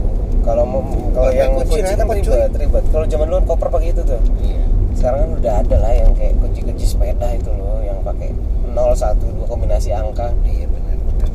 Kalau 0.43 0.63
mau 0.63 0.81
kalau 1.11 1.31
yang 1.35 1.51
kunci 1.59 1.83
kunci 1.83 1.93
kan 1.99 2.07
ribet 2.07 2.51
ribet. 2.55 2.83
Kalau 2.95 3.05
zaman 3.11 3.25
dulu 3.27 3.37
kan 3.43 3.45
koper 3.51 3.67
pakai 3.75 3.91
itu 3.91 4.01
tuh. 4.07 4.19
Iya. 4.39 4.63
Sekarang 4.95 5.19
kan 5.27 5.31
udah 5.35 5.53
ada 5.67 5.75
lah 5.83 5.93
yang 5.99 6.11
kayak 6.15 6.39
kunci-kunci 6.39 6.85
sepeda 6.87 7.27
itu 7.35 7.51
loh 7.51 7.83
yang 7.83 7.99
pakai 8.07 8.31
0 8.71 8.95
1 8.95 9.19
2 9.19 9.51
kombinasi 9.51 9.91
angka. 9.91 10.31
Iya 10.47 10.65
benar 10.71 10.97
benar 11.03 11.29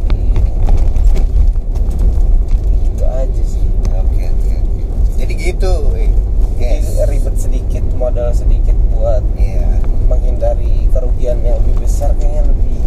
itu 2.98 3.04
aja 3.06 3.42
sih 3.46 3.62
oke 3.94 4.22
oke 4.26 4.52
oke 4.58 4.82
jadi 5.18 5.32
gitu 5.34 5.72
eh. 5.94 6.10
jadi 6.58 6.78
yes 6.78 7.02
ribet 7.06 7.36
sedikit 7.36 7.84
modal 7.94 8.30
sedikit 8.32 8.74
buat 8.92 9.22
iya 9.34 9.66
menghindari 10.06 10.86
kerugian 10.90 11.38
yang 11.42 11.58
lebih 11.62 11.84
besar 11.84 12.10
kayaknya 12.16 12.42
lebih 12.46 12.78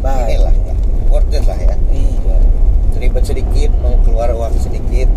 baik 0.00 0.26
inilah 0.28 0.54
worth 1.06 1.30
it 1.30 1.44
lah 1.44 1.58
ya 1.58 1.76
iya 1.92 2.38
ribet 2.96 3.24
sedikit 3.26 3.70
mau 3.78 3.98
keluar 4.02 4.30
uang 4.30 4.54
sedikit 4.56 5.10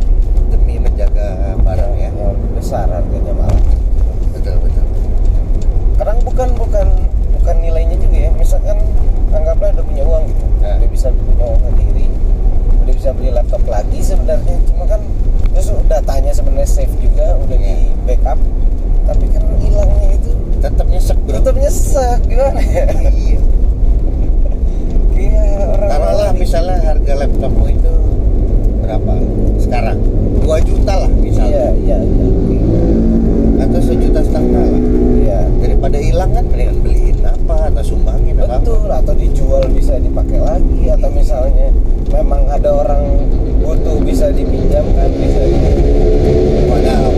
demi 0.49 0.77
menjaga 0.77 1.53
barang 1.61 1.93
ya 1.95 2.09
yang 2.09 2.33
lebih 2.33 2.49
besar 2.57 2.85
harganya 2.89 3.33
malah 3.33 3.61
betul 4.33 4.57
betul 4.61 4.85
kadang 5.95 6.19
bukan 6.21 6.49
bukan 6.53 6.87
bukan 7.39 7.55
nilainya 7.61 7.97
juga 7.97 8.17
ya 8.19 8.31
misalkan 8.33 8.77
anggaplah 9.31 9.69
udah 9.71 9.85
punya 9.85 10.03
uang 10.03 10.23
gitu 10.27 10.43
Nah. 10.55 10.81
udah 10.81 10.89
bisa 10.89 11.13
punya 11.13 11.45
uang 11.45 11.61
sendiri 11.61 12.05
udah 12.81 12.93
bisa 12.97 13.09
beli 13.13 13.29
laptop 13.29 13.61
lagi 13.69 13.99
sebenarnya 14.01 14.57
cuma 14.65 14.89
kan 14.89 14.97
terus 15.53 15.69
datanya 15.85 16.33
sebenarnya 16.33 16.65
safe 16.65 16.95
juga 16.97 17.37
udah 17.37 17.53
Iya. 17.53 17.69
di 17.69 17.93
backup 18.03 18.39
tapi 19.05 19.25
kan 19.29 19.43
hilangnya 19.61 20.09
itu 20.17 20.31
tetap 20.57 20.85
nyesek 20.89 21.17
bro 21.21 21.37
tetap 21.37 21.55
nyesek 21.55 22.17
gimana 22.25 22.59
ya 22.65 22.85
iya 23.13 23.39
iya 25.15 25.43
orang 25.69 25.89
taruhlah 25.89 26.31
misalnya 26.33 26.77
harga 26.81 27.13
laptopmu 27.13 27.65
itu 27.69 27.93
berapa 28.81 29.13
sekarang 29.61 29.97
2 30.41 30.67
juta 30.67 30.93
lah 30.97 31.11
iya 31.13 31.21
misalnya 31.21 31.65
iya 31.77 31.97
iya 32.01 32.71
atau 33.61 33.79
sejuta 33.79 34.19
setengah 34.19 34.65
lah 34.65 34.81
iya 35.21 35.39
daripada 35.61 35.97
hilang 36.01 36.31
kan 36.33 36.43
mendingan 36.49 36.77
beliin 36.81 37.17
apa 37.21 37.69
atau 37.69 37.83
sumbangin 37.85 38.35
apa 38.37 38.59
betul 38.59 38.89
atau 38.89 39.13
dijual 39.13 39.63
bisa 39.71 39.97
dipakai 39.97 40.39
lagi 40.41 40.81
atau 40.89 41.09
misalnya 41.25 41.73
memang 42.13 42.45
ada 42.47 42.69
orang 42.75 43.01
butuh 43.57 43.97
bisa 43.99 44.29
dipinjamkan 44.29 45.09
bisa 45.11 45.41
di 45.41 45.57
Wadaw. 46.69 47.09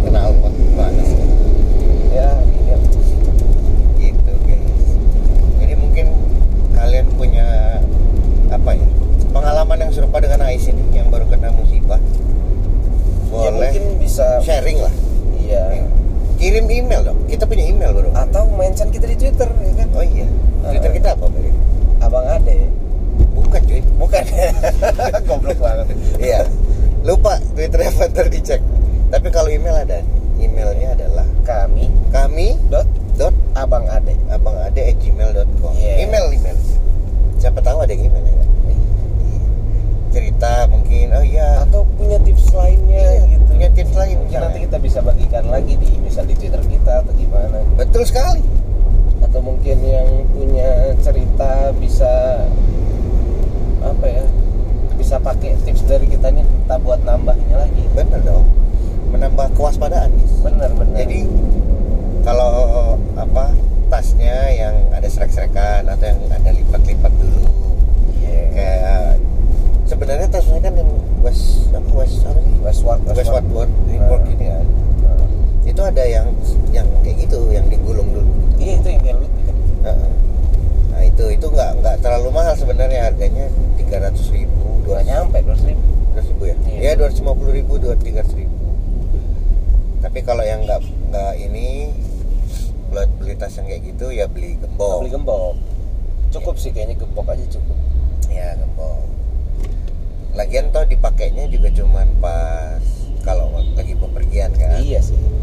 Kenal 0.00 0.32
pot 0.34 0.54
mana 0.72 1.02
sih? 1.02 1.20
ya 2.10 2.30
iya. 2.56 2.76
Gitu 3.98 4.32
guys. 4.40 4.88
Jadi 5.60 5.74
mungkin 5.76 6.06
kalian 6.72 7.06
punya 7.12 7.46
apa 8.48 8.70
ya 8.72 8.86
pengalaman 9.28 9.76
yang 9.78 9.92
serupa 9.92 10.18
dengan 10.18 10.40
Ais 10.42 10.64
ini 10.64 10.80
yang 10.94 11.08
baru 11.08 11.28
kena 11.28 11.52
musibah. 11.52 12.00
ya 12.00 13.28
Boleh 13.28 13.52
mungkin 13.52 13.84
bisa 14.00 14.40
sharing 14.40 14.80
lah. 14.80 14.94
iya 15.36 15.84
Kirim 16.34 16.64
email 16.66 17.00
dong. 17.02 17.20
Kita 17.26 17.44
punya 17.44 17.64
email 17.64 17.92
bro. 17.92 18.10
atau 18.10 18.44
mention 18.50 18.88
kita 18.88 19.04
di 19.06 19.16
Twitter 19.16 19.48
ya 19.48 19.72
kan 19.76 19.88
Oh 19.92 20.02
iya. 20.02 20.26
Twitter 20.64 20.90
Ah. 20.90 20.94
kita 20.94 21.08
apa 21.14 21.24
bro? 21.24 21.50
abang 22.00 22.26
Ade 22.28 22.68
Bukan 23.32 23.60
cuy. 23.64 23.80
bukan 23.96 24.22
goblok 25.24 25.56
banget 25.56 25.86
Iya. 26.16 26.40
Lupa 27.02 27.38
Twitternya 27.54 27.90
apa 27.92 28.04
ntar 28.08 28.26
dicek. 28.28 28.60
Tapi 29.08 29.28
kalau 29.30 29.48
email 29.48 29.72
ada. 29.74 30.02
Emailnya 30.36 30.92
adalah 30.92 31.24
kami 31.42 31.86
kami 32.10 32.58
dot 32.66 32.84
dot 33.14 33.32
abang 33.54 33.86
Ade 33.86 34.12
abang 34.28 34.58
ade 34.58 34.82
at 34.84 34.96
gmail.com 34.98 35.72
Yes. 35.74 36.02
email 36.02 36.26
email 36.30 36.58
siapa 37.36 37.60
tahu 37.60 37.78
ada 37.80 37.90
yang 37.90 38.04
email 38.04 38.22
ya 38.22 38.34
kan? 38.34 38.48
cerita 40.10 40.52
mungkin 40.68 41.06
oh 41.10 41.22
iya 41.22 41.58
atau 41.60 41.82
punya 41.92 42.18
tips 42.20 42.50
lainnya 42.52 43.02
Iya, 43.08 43.22
gitu 43.28 43.44
punya 43.48 43.68
tips 43.72 43.94
lain 43.94 44.14
mungkin 44.16 44.30
misalnya. 44.30 44.46
nanti 44.48 44.60
kita 44.62 44.76
bisa 44.78 44.98
bagikan 45.00 45.44
lagi 45.48 45.74
di 45.74 45.88
misal 45.98 46.24
di 46.24 46.34
Twitter 46.34 46.62
kita 46.62 46.92
atau 47.00 47.12
gimana 47.12 47.58
betul 47.94 48.10
sekali. 48.10 48.42
Atau 49.22 49.38
mungkin 49.38 49.78
yang 49.86 50.26
punya 50.34 50.98
cerita 50.98 51.70
bisa 51.78 52.42
apa 53.86 54.06
ya 54.10 54.26
bisa 54.98 55.22
pakai 55.22 55.54
tips 55.62 55.86
dari 55.86 56.10
kita 56.10 56.26
nih 56.34 56.42
kita 56.42 56.74
buat 56.82 56.98
nambahnya 57.06 57.54
lagi. 57.54 57.86
Bener 57.94 58.18
dong. 58.26 58.50
Menambah 59.14 59.46
kewaspadaan 59.54 60.10
Is. 60.18 60.42
bener 60.42 60.74
bener. 60.74 61.06
Jadi 61.06 61.22
kalau 62.26 62.98
apa 63.14 63.54
tasnya 63.86 64.42
yang 64.50 64.74
ada 64.90 65.06
serek-serekan 65.06 65.86
atau 65.86 66.10
yang 66.10 66.18
ada 66.34 66.50
lipat-lipat 66.50 67.14
dulu. 67.14 67.46
Iya. 68.18 68.42
kayak 68.58 69.22
sebenarnya 69.86 70.26
tasnya 70.34 70.58
kan 70.58 70.74
yang 70.74 70.90
west 71.22 71.70
apa 71.70 71.90
west 71.94 72.26
apa 72.26 72.42
sih? 72.42 72.58
Westward 72.58 73.00
west 73.06 73.30
Watford 73.30 73.70
Nah. 73.86 74.18
ini 74.34 74.50
ya 74.50 74.58
itu 75.74 75.82
ada 75.82 76.04
yang 76.06 76.30
yang 76.70 76.86
kayak 77.02 77.26
gitu 77.26 77.50
yang 77.50 77.66
digulung 77.66 78.06
dulu. 78.14 78.30
Iya 78.62 78.78
itu 78.78 78.88
yang 78.94 79.18
Heeh. 79.84 80.12
nah 80.94 81.02
itu 81.02 81.24
itu 81.34 81.46
nggak 81.50 81.82
nggak 81.82 81.96
terlalu 81.98 82.30
mahal 82.30 82.54
sebenarnya 82.54 83.10
harganya 83.10 83.50
tiga 83.74 83.98
ratus 84.06 84.30
ribu 84.30 84.78
dua 84.86 85.02
dua 85.02 85.10
nyampe 85.10 85.42
dua 85.42 85.58
ribu. 85.66 85.82
ribu 86.14 86.42
ya? 86.46 86.56
Iya. 86.70 86.78
ya 86.78 86.90
dua 86.94 87.06
ratus 87.10 87.18
lima 87.26 87.34
puluh 87.34 87.52
ribu 87.58 87.72
dua 87.82 87.98
tiga 87.98 88.22
ribu. 88.22 88.70
Tapi 89.98 90.22
kalau 90.22 90.46
yang 90.46 90.62
nggak 90.62 90.78
nggak 91.10 91.32
ini 91.42 91.90
buat 92.94 93.10
beli 93.18 93.34
tas 93.34 93.58
yang 93.58 93.66
kayak 93.66 93.82
gitu 93.82 94.14
ya 94.14 94.30
beli 94.30 94.54
gembok. 94.62 95.02
Beli 95.02 95.10
gembok. 95.10 95.58
Cukup 96.30 96.54
sih 96.54 96.70
kayaknya 96.70 97.02
gembok 97.02 97.34
aja 97.34 97.42
cukup. 97.50 97.78
Ya 98.30 98.54
gembok. 98.54 99.10
Lagian 100.38 100.70
toh 100.70 100.86
dipakainya 100.86 101.50
juga 101.50 101.66
cuman 101.74 102.06
pas 102.22 102.78
kalau 103.26 103.50
lagi 103.74 103.98
bepergian 103.98 104.54
kan? 104.54 104.78
Iya 104.78 105.02
sih 105.02 105.33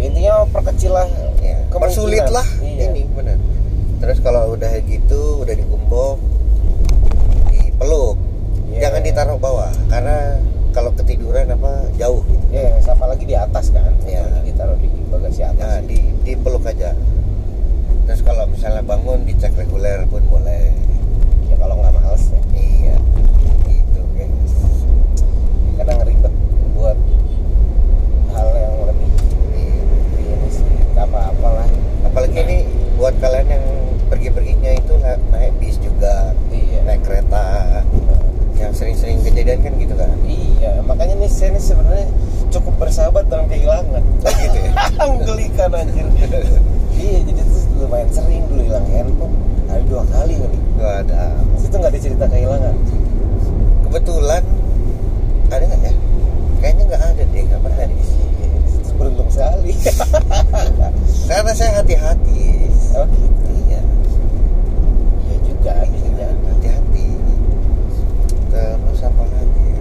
intinya 0.00 0.48
perkecil 0.48 0.96
lah 0.96 1.08
ya. 1.44 1.56
persulit 1.70 2.24
lah 2.32 2.46
iya. 2.64 2.88
ini 2.90 3.04
bener 3.12 3.36
terus 4.00 4.18
kalau 4.24 4.56
udah 4.56 4.72
gitu 4.88 5.44
udah 5.44 5.54
digembok 5.54 6.16
dipeluk. 7.52 8.16
Iya. 8.70 8.88
jangan 8.88 9.00
ditaruh 9.04 9.36
bawah 9.40 9.72
karena 9.88 10.40
kalau 10.70 10.94
ketiduran 10.94 11.50
apa 11.50 11.90
jauh 11.98 12.22
gitu. 12.30 12.44
Ya 12.54 12.78
sama 12.86 13.10
lagi 13.10 13.26
di 13.26 13.34
atas 13.34 13.74
kan. 13.74 13.90
Iya. 14.06 14.22
Apalagi 14.22 14.54
ditaruh 14.54 14.78
di 14.78 14.88
bagasi 15.10 15.42
atas 15.42 15.58
nah 15.58 15.78
di 15.82 15.98
dipeluk 16.22 16.62
aja. 16.62 16.94
Terus 18.06 18.20
kalau 18.22 18.46
misalnya 18.46 18.82
bangun 18.86 19.26
dicek 19.26 19.50
reguler 19.58 20.06
pun 20.06 20.22
boleh. 20.30 20.70
Ya 21.50 21.56
kalau 21.58 21.74
nggak 21.82 21.90
males 21.90 22.24
ya 22.30 22.40
iya 22.54 22.96
gitu 23.66 24.00
guys 24.14 24.54
kadang 25.80 25.98
ribet 26.06 26.34
buat 26.78 26.98
hal 28.30 28.48
yang 28.54 28.74
lebih 28.86 29.10
Iya. 29.50 29.82
ini 30.22 30.48
sih 30.52 30.66
nggak 30.94 31.06
apa-apalah 31.10 31.68
apalagi 32.20 32.44
ini 32.52 32.58
buat 33.00 33.16
kalian 33.16 33.48
yang 33.48 33.64
pergi-perginya 34.12 34.76
itu 34.76 34.92
na- 35.00 35.24
naik 35.32 35.56
bis 35.56 35.80
juga 35.80 36.36
iya. 36.52 36.84
naik 36.84 37.00
kereta 37.00 37.80
yang 38.60 38.76
sering-sering 38.76 39.24
kejadian 39.24 39.64
kan 39.64 39.72
gitu 39.80 39.96
kan? 39.96 40.12
Iya 40.28 40.84
makanya 40.84 41.16
nih 41.16 41.32
saya 41.32 41.56
nih 41.56 41.64
sebenarnya 41.64 42.12
cukup 42.52 42.76
bersahabat 42.76 43.24
dalam 43.32 43.48
kehilangan. 43.48 44.04
Gitu 44.20 44.52
ya. 44.52 44.72
Menggelikan 45.16 45.72
anjir. 45.72 46.04
Iya 46.92 47.24
jadi 47.24 47.40
tuh 47.40 47.88
lumayan 47.88 48.12
sering 48.12 48.44
dulu 48.52 48.68
hilang 48.68 48.84
handphone. 48.92 49.32
Ada 49.72 49.82
dua 49.88 50.04
kali 50.12 50.36
kali. 50.36 50.58
Gak 50.76 50.94
ada 51.08 51.24
itu 51.56 51.72
nggak 51.72 51.88
ada 51.88 52.00
cerita 52.04 52.24
kehilangan. 52.28 52.74
Kebetulan 53.88 54.44
ada 55.48 55.64
nggak 55.64 55.80
ya? 55.88 55.92
Kayaknya 56.60 56.82
nggak 56.84 57.00
ada 57.00 57.22
deh 57.24 57.42
nggak 57.48 57.60
pernah 57.64 57.84
deh 57.88 57.96
itu 57.96 58.29
beruntung 59.00 59.28
sekali. 59.28 59.72
Karena 61.28 61.52
saya 61.52 61.80
hati-hati. 61.80 62.68
Oh 62.92 63.06
gitu. 63.06 63.48
Iya. 63.64 63.80
Iya 65.22 65.36
juga 65.42 65.72
Iya, 65.80 65.88
jadi. 65.88 66.24
hati-hati. 66.44 67.06
Terus 68.50 69.00
apa 69.00 69.22
lagi 69.24 69.62
ya? 69.64 69.80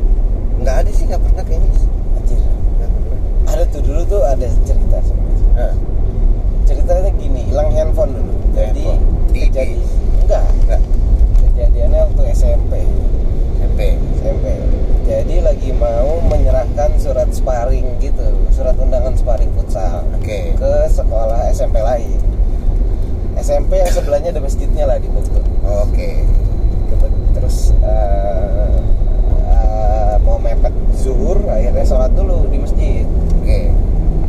nggak 0.60 0.76
ada 0.78 0.90
sih 0.90 1.04
nggak 1.06 1.22
pernah 1.22 1.44
kayaknya. 1.44 1.72
Anjir. 2.16 2.40
Ada 3.46 3.64
tuh 3.68 3.82
dulu 3.82 4.02
tuh 4.06 4.22
ada 4.24 4.48
cerita 4.62 4.98
sebenarnya 5.02 5.48
nah, 5.52 5.74
ceritanya 6.64 7.12
gini 7.14 7.42
hilang 7.44 7.70
handphone 7.72 8.14
dulu. 8.14 8.34
Jadi 8.54 8.84
Handphone. 8.86 9.02
Di- 9.30 9.42
kejadi 9.44 9.74
di- 9.76 9.90
enggak. 10.22 10.46
Nggak 10.64 10.82
kejadiannya 11.42 12.00
waktu 12.02 12.24
SMP 12.32 12.74
SMP 13.60 14.46
jadi 15.04 15.42
lagi 15.42 15.74
mau 15.74 16.22
menyerahkan 16.24 16.94
surat 16.96 17.26
sparring 17.30 17.98
gitu 17.98 18.22
surat 18.50 18.78
undangan 18.78 19.12
sparring 19.12 19.50
futsal 19.52 20.06
oke 20.14 20.38
ke 20.54 20.70
sekolah 20.88 21.50
SMP 21.50 21.82
lain 21.82 22.14
SMP 23.36 23.76
yang 23.76 23.90
sebelahnya 23.90 24.30
ada 24.30 24.40
masjidnya 24.40 24.86
lah 24.86 24.96
di 24.96 25.10
Bogor 25.10 25.42
oke 25.66 26.10
Kebe- 26.88 27.16
terus 27.34 27.74
eh, 27.76 28.78
eh, 29.50 30.16
mau 30.22 30.38
mepet 30.38 30.72
zuhur 30.94 31.42
akhirnya 31.44 31.84
sholat 31.84 32.14
dulu 32.14 32.46
di 32.48 32.58
masjid 32.60 33.04
oke 33.36 33.60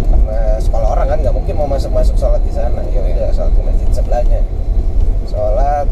karena 0.09 0.41
sekolah 0.59 0.89
orang 0.91 1.07
kan 1.09 1.19
nggak 1.21 1.35
mungkin 1.37 1.55
mau 1.55 1.69
masuk 1.69 1.93
masuk 1.93 2.17
sholat 2.17 2.41
di 2.41 2.53
sana 2.53 2.81
ya 2.89 3.05
udah 3.05 3.29
sholat 3.31 3.53
di 3.53 3.63
masjid 3.63 3.89
sebelahnya 3.93 4.41
sholat 5.27 5.85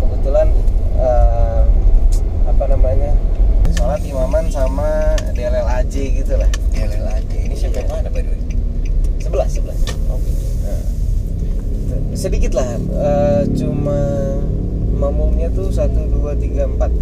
kebetulan 0.00 0.48
eh, 0.96 1.62
apa 2.44 2.64
namanya 2.68 3.10
sholat 3.72 4.02
imaman 4.02 4.44
sama 4.46 4.86
DLLAJ 5.32 5.94
gitu 6.14 6.34
lah 6.36 6.46
ya 6.70 6.84
lela 6.84 7.10
aja 7.12 7.36
ini 7.36 7.54
siapa 7.54 7.80
yang 7.80 7.90
mana 7.90 8.08
by 8.08 8.20
the 8.20 8.30
way 8.30 8.40
sebelah 9.18 9.48
sebelah 9.48 9.76
oh 10.08 10.20
Nah, 10.62 10.78
sedikit 12.14 12.52
lah 12.52 12.66
eh, 12.78 13.42
cuma 13.52 13.98
makmumnya 14.92 15.50
tuh 15.50 15.68
satu 15.68 16.06
dua 16.08 16.32
tiga 16.34 16.64
empat 16.64 16.92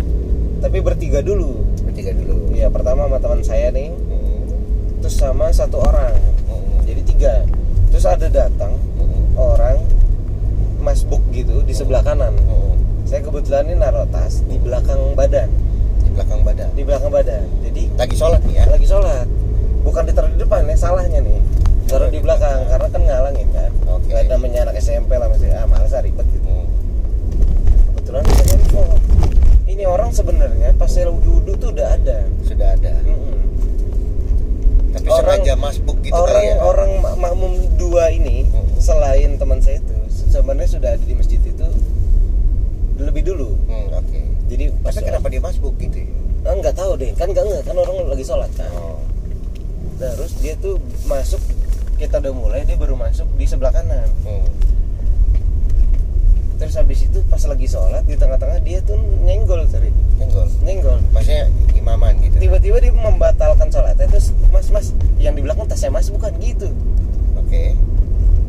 tapi 0.60 0.78
bertiga 0.78 1.20
dulu 1.20 1.60
bertiga 1.82 2.12
dulu 2.12 2.52
ya 2.52 2.68
pertama 2.68 3.04
sama 3.04 3.18
teman 3.18 3.40
saya 3.40 3.68
nih 3.70 3.90
Hmm, 3.90 4.40
terus 5.00 5.09
sama 5.20 5.52
satu 5.52 5.84
orang. 5.84 6.16
Hmm, 6.48 6.80
jadi 6.88 7.02
tiga. 7.04 7.34
Terus 7.92 8.08
ada 8.08 8.24
datang 8.32 8.72
hmm, 8.96 9.36
orang 9.36 9.76
masbuk 10.80 11.20
gitu 11.36 11.60
di 11.60 11.76
sebelah 11.76 12.00
kanan. 12.00 12.32
Hmm. 12.48 12.72
saya 13.04 13.26
kebetulan 13.26 13.66
ini 13.66 13.76
naruh 13.76 14.08
tas 14.08 14.40
di 14.48 14.56
belakang 14.56 15.12
badan. 15.12 15.50
Di 16.00 16.08
belakang 16.14 16.40
badan. 16.40 16.68
Di 16.72 16.82
belakang 16.86 17.12
badan. 17.12 17.44
Jadi 17.60 17.82
lagi 18.00 18.16
sholat 18.16 18.40
nih 18.48 18.54
ya? 18.62 18.64
Lagi 18.70 18.86
sholat. 18.88 19.26
Bukan 19.84 20.08
ditaruh 20.08 20.30
di 20.32 20.38
depan 20.40 20.64
ya 20.64 20.76
salahnya 20.78 21.20
nih. 21.20 21.40
Taruh 21.90 22.08
di 22.08 22.22
belakang 22.22 22.64
karena 22.70 22.88
kan 22.88 23.02
ngalangin 23.04 23.48
kan. 23.52 23.70
Oke. 23.92 24.08
Nggak 24.08 24.24
namanya 24.30 24.58
anak 24.70 24.78
SMP 24.80 25.20
lah 25.20 25.28
masih 25.28 25.52
ah 25.52 25.66
males 25.68 25.92
ah, 25.92 26.00
ribet 26.00 26.24
gitu. 26.32 26.48
Hmm. 26.48 26.66
kebetulan 27.92 28.22
saya 28.24 28.44
handphone 28.56 29.00
ini 29.70 29.84
orang 29.86 30.10
sebenarnya 30.12 30.70
pas 30.78 30.92
saya 30.92 31.10
wudhu 31.10 31.52
tuh 31.58 31.74
udah 31.74 31.88
ada. 31.98 32.18
Sudah 32.46 32.78
ada. 32.78 32.94
Mm-mm. 33.04 33.29
Tapi 34.90 35.06
Orang- 35.06 35.38
sengaja 35.38 35.54
masbuk 35.54 35.96
gitu 36.00 36.12
orang 36.12 36.34
kali 36.34 36.46
ya. 36.46 36.56
orang 36.60 36.90
mak- 36.98 37.18
makmum 37.18 37.52
dua 37.74 38.10
ini 38.10 38.42
Mm-mm. 38.44 38.78
selain 38.78 39.30
teman 39.34 39.58
saya 39.58 39.78
itu 39.78 39.94
sebenarnya 40.28 40.70
sudah 40.70 40.90
ada 40.92 41.02
di 41.02 41.14
masjid 41.14 41.38
itu 41.38 41.66
lebih 42.96 43.24
dulu. 43.24 43.56
Hmm, 43.64 43.88
oke. 43.94 44.20
Jadi 44.46 44.64
pas 44.78 44.92
tapi 44.92 45.06
kenapa 45.06 45.26
dia 45.26 45.40
masbuk 45.40 45.72
gitu 45.76 45.96
ya? 45.96 46.10
Ah, 46.42 46.54
nggak 46.54 46.74
tahu 46.74 46.92
deh. 46.94 47.10
Kan 47.14 47.30
nggak 47.30 47.42
nggak 47.42 47.62
kan 47.62 47.74
orang 47.74 47.96
lagi 48.06 48.22
sholat 48.22 48.50
kan. 48.52 48.68
Oh. 48.72 49.00
Terus 49.96 50.32
dia 50.38 50.52
tuh 50.56 50.76
masuk 51.04 51.40
kita 51.96 52.18
udah 52.18 52.32
mulai 52.32 52.60
dia 52.62 52.74
baru 52.74 52.94
masuk 52.94 53.24
di 53.36 53.44
sebelah 53.44 53.70
kanan. 53.70 54.04
Hmm. 54.22 54.44
Terus 56.70 56.86
habis 56.86 57.02
itu 57.02 57.18
pas 57.26 57.42
lagi 57.50 57.66
sholat 57.66 58.06
di 58.06 58.14
tengah-tengah 58.14 58.62
dia 58.62 58.78
tuh 58.86 58.94
nyenggol 59.26 59.66
tadi 59.66 59.90
nyenggol? 60.22 60.46
Nyenggol. 60.62 61.02
Maksudnya 61.10 61.50
imaman 61.74 62.14
gitu? 62.22 62.38
Tiba-tiba 62.38 62.78
dia 62.78 62.94
membatalkan 62.94 63.74
sholatnya 63.74 64.06
terus 64.06 64.30
mas 64.54 64.70
mas 64.70 64.94
yang 65.18 65.34
di 65.34 65.42
belakang 65.42 65.66
tasnya 65.66 65.90
mas 65.90 66.06
bukan 66.14 66.30
gitu. 66.38 66.70
Oke. 67.42 67.74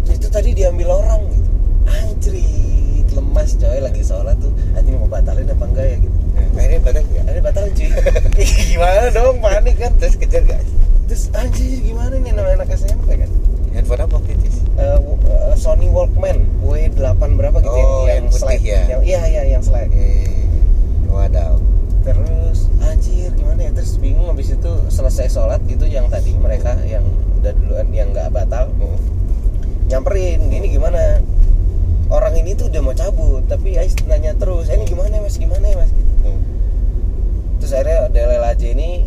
Itu 0.06 0.30
tadi 0.30 0.54
diambil 0.54 1.02
orang 1.02 1.34
gitu. 1.34 1.50
Anjrit 1.90 3.10
lemas 3.10 3.58
coy 3.58 3.80
lagi 3.82 4.06
sholat 4.06 4.38
tuh. 4.38 4.54
Anjing 4.78 5.02
mau 5.02 5.10
batalin 5.10 5.50
apa 5.50 5.66
enggak 5.66 5.86
ya 5.90 5.98
gitu. 6.06 6.18
Nah, 6.38 6.62
akhirnya 6.62 6.80
badan 6.86 7.04
nggak? 7.10 7.24
Akhirnya 7.26 7.44
batalin 7.50 7.72
cuy. 7.74 7.90
Gimana 8.70 9.06
dong 9.10 9.38
panik 9.42 9.76
kan? 9.82 9.92
Terus 9.98 10.14
kejar 10.22 10.46
gak 10.46 10.62
terus 11.12 11.28
anjir 11.36 11.84
gimana 11.84 12.16
nih 12.24 12.32
namanya 12.32 12.64
anak 12.64 12.72
SMP 12.72 13.20
kan 13.20 13.28
handphone 13.72 14.02
apa 14.02 14.14
waktu 14.14 14.32
itu? 14.36 14.48
Eh, 14.74 15.00
Sony 15.56 15.88
Walkman 15.88 16.38
W8 16.60 17.00
berapa 17.32 17.58
gitu 17.60 17.72
Oh, 17.72 18.04
yang 18.04 18.28
putih 18.28 18.40
slide 18.40 18.64
ya? 18.64 18.82
yang, 18.90 19.02
iya 19.02 19.22
iya 19.26 19.44
yang 19.50 19.62
slide 19.62 19.88
oke 19.88 20.10
wadaw 21.08 21.54
terus 22.02 22.66
anjir 22.82 23.30
gimana 23.32 23.62
ya? 23.62 23.72
Terus 23.72 23.96
bingung 23.96 24.26
habis 24.28 24.50
itu 24.50 24.72
selesai 24.88 25.28
sholat 25.30 25.62
gitu 25.66 25.86
yang 25.86 26.08
tadi 26.08 26.34
mereka 26.34 26.74
yang 26.82 27.06
udah 27.38 27.54
duluan 27.54 27.88
yang 27.92 28.10
nggak 28.10 28.30
batal. 28.30 28.70
Hmm. 28.74 28.98
nyamperin 29.86 30.48
gini 30.48 30.72
gimana? 30.72 31.20
Orang 32.08 32.34
ini 32.34 32.52
tuh 32.54 32.68
udah 32.68 32.82
mau 32.82 32.92
cabut 32.92 33.44
tapi 33.46 33.76
Ais 33.76 33.96
nanya 34.04 34.34
terus 34.34 34.68
eh, 34.68 34.76
ini 34.76 34.84
gimana 34.84 35.12
ya, 35.12 35.22
mas? 35.22 35.36
Gimana 35.36 35.64
ya 35.64 35.78
mas. 35.78 35.92
terus 37.58 37.72
akhirnya 37.72 38.10
Delel 38.10 38.42
aja 38.42 38.68
ini 38.68 39.06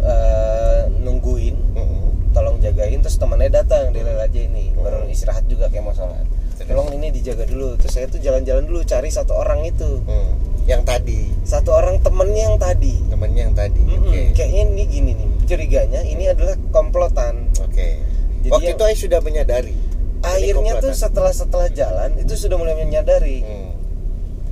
eh, 0.00 0.80
nungguin 0.98 1.56
Hmm. 1.70 2.14
tolong 2.30 2.60
jagain 2.60 3.00
terus 3.00 3.09
temannya 3.20 3.52
datang 3.52 3.92
Delel 3.92 4.16
aja 4.16 4.40
ini 4.40 4.72
baru 4.74 5.04
istirahat 5.06 5.44
juga 5.44 5.68
kayak 5.68 5.92
Terus? 5.92 6.76
tolong 6.76 6.88
ini 6.92 7.08
dijaga 7.12 7.44
dulu. 7.48 7.76
Terus 7.80 7.92
saya 7.92 8.06
tuh 8.08 8.20
jalan-jalan 8.20 8.64
dulu 8.68 8.80
cari 8.84 9.08
satu 9.12 9.32
orang 9.36 9.64
itu. 9.68 10.00
Hmm. 10.08 10.32
yang 10.68 10.86
tadi? 10.86 11.26
Satu 11.42 11.74
orang 11.74 11.98
temennya 12.04 12.52
yang 12.52 12.58
tadi. 12.60 12.94
Temennya 13.10 13.42
yang 13.48 13.54
tadi 13.58 13.80
Mm-mm, 13.80 14.06
oke. 14.06 14.22
Kayaknya 14.38 14.62
ini 14.70 14.84
gini 14.86 15.10
nih 15.18 15.28
curiganya 15.48 16.00
ini 16.04 16.24
adalah 16.30 16.54
komplotan. 16.70 17.48
Oke. 17.58 17.98
Jadi 18.44 18.52
waktu 18.54 18.70
yang- 18.70 18.78
itu 18.78 18.84
Ais 18.86 19.00
sudah 19.02 19.20
menyadari 19.24 19.74
akhirnya 20.20 20.72
tuh 20.84 20.92
setelah 20.92 21.32
setelah 21.32 21.68
jalan 21.72 22.12
itu 22.20 22.34
sudah 22.36 22.56
mulai 22.60 22.76
menyadari. 22.76 23.40
Hmm. 23.40 23.72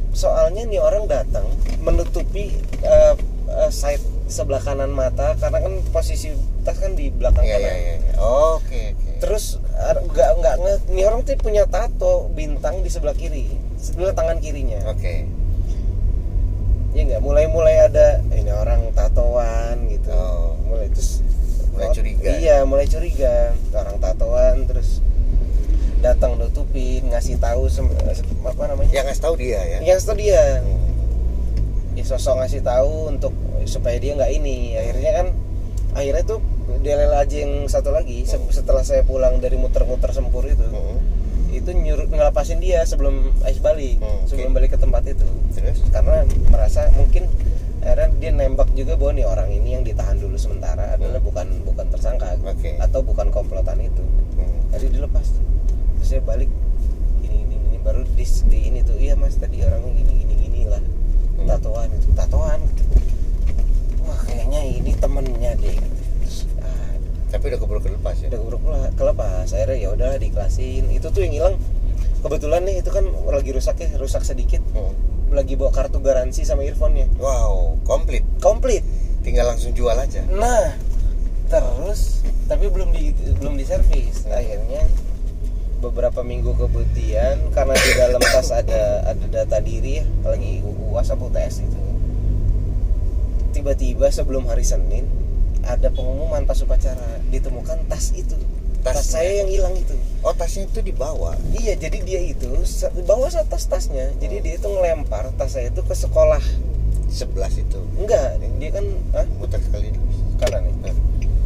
soalnya 0.09 0.66
nih 0.66 0.81
orang 0.83 1.07
datang 1.07 1.46
menutupi 1.85 2.50
eh, 2.83 3.14
eh, 3.46 3.70
side 3.70 4.02
sebelah 4.26 4.59
kanan 4.59 4.90
mata 4.90 5.37
karena 5.38 5.62
kan 5.62 5.78
posisi 5.94 6.33
tas 6.68 6.76
kan 6.76 6.92
di 6.92 7.09
belakang 7.09 7.40
Iya, 7.42 7.57
kanan. 7.57 7.64
iya, 7.64 7.74
iya, 7.74 7.94
iya. 7.96 8.12
oke 8.20 8.83
oke. 8.92 9.11
Terus 9.18 9.44
ar- 9.74 10.04
nggak 10.04 10.31
nggak 10.37 10.54
nih 10.92 11.04
orang 11.04 11.24
tuh 11.24 11.35
punya 11.37 11.64
tato 11.64 12.28
bintang 12.31 12.85
di 12.85 12.92
sebelah 12.92 13.16
kiri 13.16 13.48
sebelah 13.74 14.12
tangan 14.12 14.37
kirinya. 14.38 14.85
Oke. 14.87 15.24
Ya 16.92 17.02
nggak? 17.04 17.20
Mulai 17.20 17.46
mulai 17.46 17.76
ada 17.81 18.20
ini 18.28 18.50
orang 18.50 18.92
tatoan 18.92 19.88
gitu. 19.88 20.11
Oh. 20.11 20.57
mulai 20.66 20.88
terus 20.90 21.24
Mulai 21.72 21.88
curiga. 21.94 22.28
iya 22.37 22.57
mulai 22.62 22.85
curiga. 22.85 23.54
Orang 23.70 23.96
tatoan 23.98 24.66
terus 24.66 25.00
datang 25.98 26.38
nutupin 26.38 27.09
ngasih 27.09 27.38
tahu 27.38 27.66
apa 28.44 28.62
namanya? 28.66 28.92
Yang 28.92 29.07
ngasih 29.09 29.22
tahu 29.22 29.35
dia 29.35 29.59
ya? 29.59 29.78
Yang 29.81 29.98
itu 30.02 30.12
dia. 30.16 30.44
Hmm. 30.61 30.87
ya 31.94 32.04
sosok 32.04 32.35
ngasih 32.38 32.62
tahu 32.62 33.11
untuk 33.11 33.35
supaya 33.64 33.98
dia 33.98 34.14
nggak 34.14 34.31
ini. 34.33 34.74
Akhirnya 34.74 35.11
kan 35.12 35.26
akhirnya 35.94 36.24
tuh 36.24 36.38
Delel 36.78 37.11
aja 37.11 37.37
yang 37.38 37.64
satu 37.64 37.88
lagi 37.88 38.22
se- 38.22 38.38
setelah 38.50 38.81
saya 38.81 39.02
pulang 39.02 39.38
dari 39.38 39.54
muter-muter 39.54 40.11
sempur 40.11 40.44
itu 40.44 40.62
Hmm. 40.62 41.00
itu 41.50 41.70
nyuruh 41.70 42.07
ngelepasin 42.07 42.59
dia 42.59 42.85
sebelum 42.85 43.33
Ais 43.40 43.59
balik 43.59 43.98
Hmm, 43.98 44.22
sebelum 44.24 44.52
balik 44.52 44.70
ke 44.70 44.78
tempat 44.78 45.02
itu. 45.07 45.24
Terus? 45.50 45.81
Karena 45.88 46.22
merasa 46.46 46.87
mungkin 46.92 47.24
akhirnya 47.81 48.09
dia 48.14 48.31
nembak 48.33 48.68
juga 48.72 48.94
bahwa 48.94 49.12
nih 49.12 49.26
orang 49.26 49.48
ini 49.50 49.68
yang 49.72 49.83
ditahan 49.83 50.16
dulu 50.16 50.37
sementara 50.37 50.92
adalah 50.92 51.18
bukan 51.18 51.46
bukan 51.64 51.87
tersangka 51.88 52.37
Oke. 52.38 52.76
atau 52.76 53.00
bukan 53.00 53.28
komplotan 53.28 53.81
itu. 53.81 54.04
Hmm. 54.35 54.61
tadi 54.68 54.87
dilepas. 54.88 55.26
Terus 55.96 56.07
saya 56.07 56.22
balik 56.22 56.52
ini 57.22 57.42
ini 57.42 57.57
ini 57.57 57.76
baru 57.78 58.04
di, 58.07 58.22
di 58.22 58.59
ini 58.62 58.81
tuh 58.83 58.94
iya 58.94 59.12
mas 59.12 59.35
tadi 59.35 59.59
orangnya 59.59 59.92
gini 59.94 60.12
gini 60.20 60.35
gini 60.38 60.61
lah 60.64 60.83
Hmm. 61.35 61.48
tatoan 61.48 61.88
itu. 61.90 62.07
Tatoan? 62.12 62.61
Wah 64.00 64.20
kayaknya 64.22 64.61
ini 64.62 64.92
temennya 64.94 65.52
deh 65.54 65.76
tapi 67.28 67.52
udah 67.52 67.60
keburu 67.60 67.80
kelepas 67.84 68.16
ya? 68.24 68.32
Udah 68.32 68.40
keburu 68.40 68.58
kelepas. 68.96 69.46
Akhirnya 69.52 69.76
ya 69.76 69.88
udah 69.92 70.10
diklasin 70.16 70.88
itu 70.88 71.06
tuh 71.12 71.20
yang 71.20 71.34
hilang. 71.36 71.54
Kebetulan 72.24 72.64
nih 72.66 72.80
itu 72.80 72.90
kan 72.90 73.04
lagi 73.28 73.50
rusak 73.52 73.76
ya 73.78 73.88
rusak 74.00 74.24
sedikit. 74.24 74.64
Hmm. 74.72 74.94
lagi 75.28 75.60
bawa 75.60 75.68
kartu 75.68 76.00
garansi 76.00 76.48
sama 76.48 76.64
earphone 76.64 76.96
nya 76.96 77.06
wow 77.20 77.76
komplit. 77.84 78.24
Komplit. 78.40 78.80
Tinggal 79.20 79.52
langsung 79.52 79.76
jual 79.76 79.92
aja. 79.92 80.24
Nah 80.24 80.72
terus 81.52 82.24
tapi 82.48 82.72
belum 82.72 82.96
di 82.96 83.12
belum 83.36 83.60
diservis. 83.60 84.24
Akhirnya 84.24 84.88
beberapa 85.84 86.24
minggu 86.24 86.56
kemudian 86.56 87.52
karena 87.52 87.76
di 87.76 87.92
dalam 87.92 88.22
tas 88.24 88.48
ada 88.56 89.04
ada 89.04 89.26
data 89.28 89.60
diri 89.60 90.00
ya 90.00 90.04
lagi 90.24 90.64
uas 90.64 91.12
apa 91.12 91.28
UTS 91.28 91.56
itu. 91.60 91.80
Tiba-tiba 93.52 94.08
sebelum 94.08 94.48
hari 94.48 94.64
Senin 94.64 95.17
ada 95.68 95.88
pengumuman 95.92 96.48
pas 96.48 96.57
upacara 96.64 97.20
ditemukan 97.28 97.85
tas 97.92 98.16
itu. 98.16 98.35
Tas 98.81 99.04
Tasnya? 99.04 99.12
saya 99.20 99.31
yang 99.44 99.50
hilang 99.52 99.74
itu. 99.76 99.94
Oh 100.24 100.33
tasnya 100.33 100.64
itu 100.70 100.81
dibawa 100.81 101.35
iya 101.50 101.74
jadi 101.74 101.98
dia 102.00 102.20
itu 102.24 102.48
bawa 103.04 103.28
satu 103.28 103.52
tas 103.52 103.68
tasnya. 103.68 104.11
Jadi 104.16 104.40
dia 104.40 104.54
itu 104.57 104.66
ngelempar 104.66 105.28
tas 105.37 105.54
saya 105.54 105.68
itu 105.68 105.85
ke 105.85 105.92
sekolah. 105.92 106.40
Sebelas 107.12 107.54
itu? 107.61 107.81
Enggak 108.00 108.40
dia 108.40 108.70
kan 108.72 108.85
ah, 109.12 109.26
muter 109.37 109.61
sekali 109.61 109.92
kanan 110.38 110.70
nih 110.70 110.94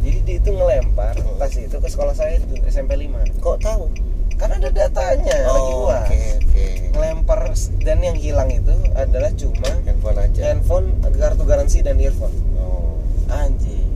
jadi 0.03 0.19
dia 0.27 0.35
itu 0.43 0.49
ngelempar 0.51 1.15
Hmm. 1.15 1.39
tas 1.39 1.55
itu 1.55 1.77
ke 1.79 1.87
sekolah 1.89 2.11
saya 2.11 2.35
itu 2.37 2.59
SMP 2.67 2.99
5 2.99 3.39
kok 3.39 3.57
tahu? 3.63 3.87
Karena 4.35 4.59
ada 4.59 4.69
datanya 4.75 5.37
lagi 5.47 5.71
oh 5.71 5.87
uas 5.87 6.03
oke 6.11 6.19
oke. 6.43 6.65
Ngelempar 6.93 7.39
dan 7.87 7.97
yang 8.03 8.17
hilang 8.19 8.51
itu 8.51 8.75
adalah 8.93 9.31
cuma 9.33 9.71
handphone 9.87 10.19
aja. 10.19 10.41
handphone 10.51 10.87
kartu 11.15 11.43
garansi 11.47 11.79
dan 11.79 11.95
earphone. 12.03 12.35
Oh. 12.59 12.99
Anjing 13.31 13.87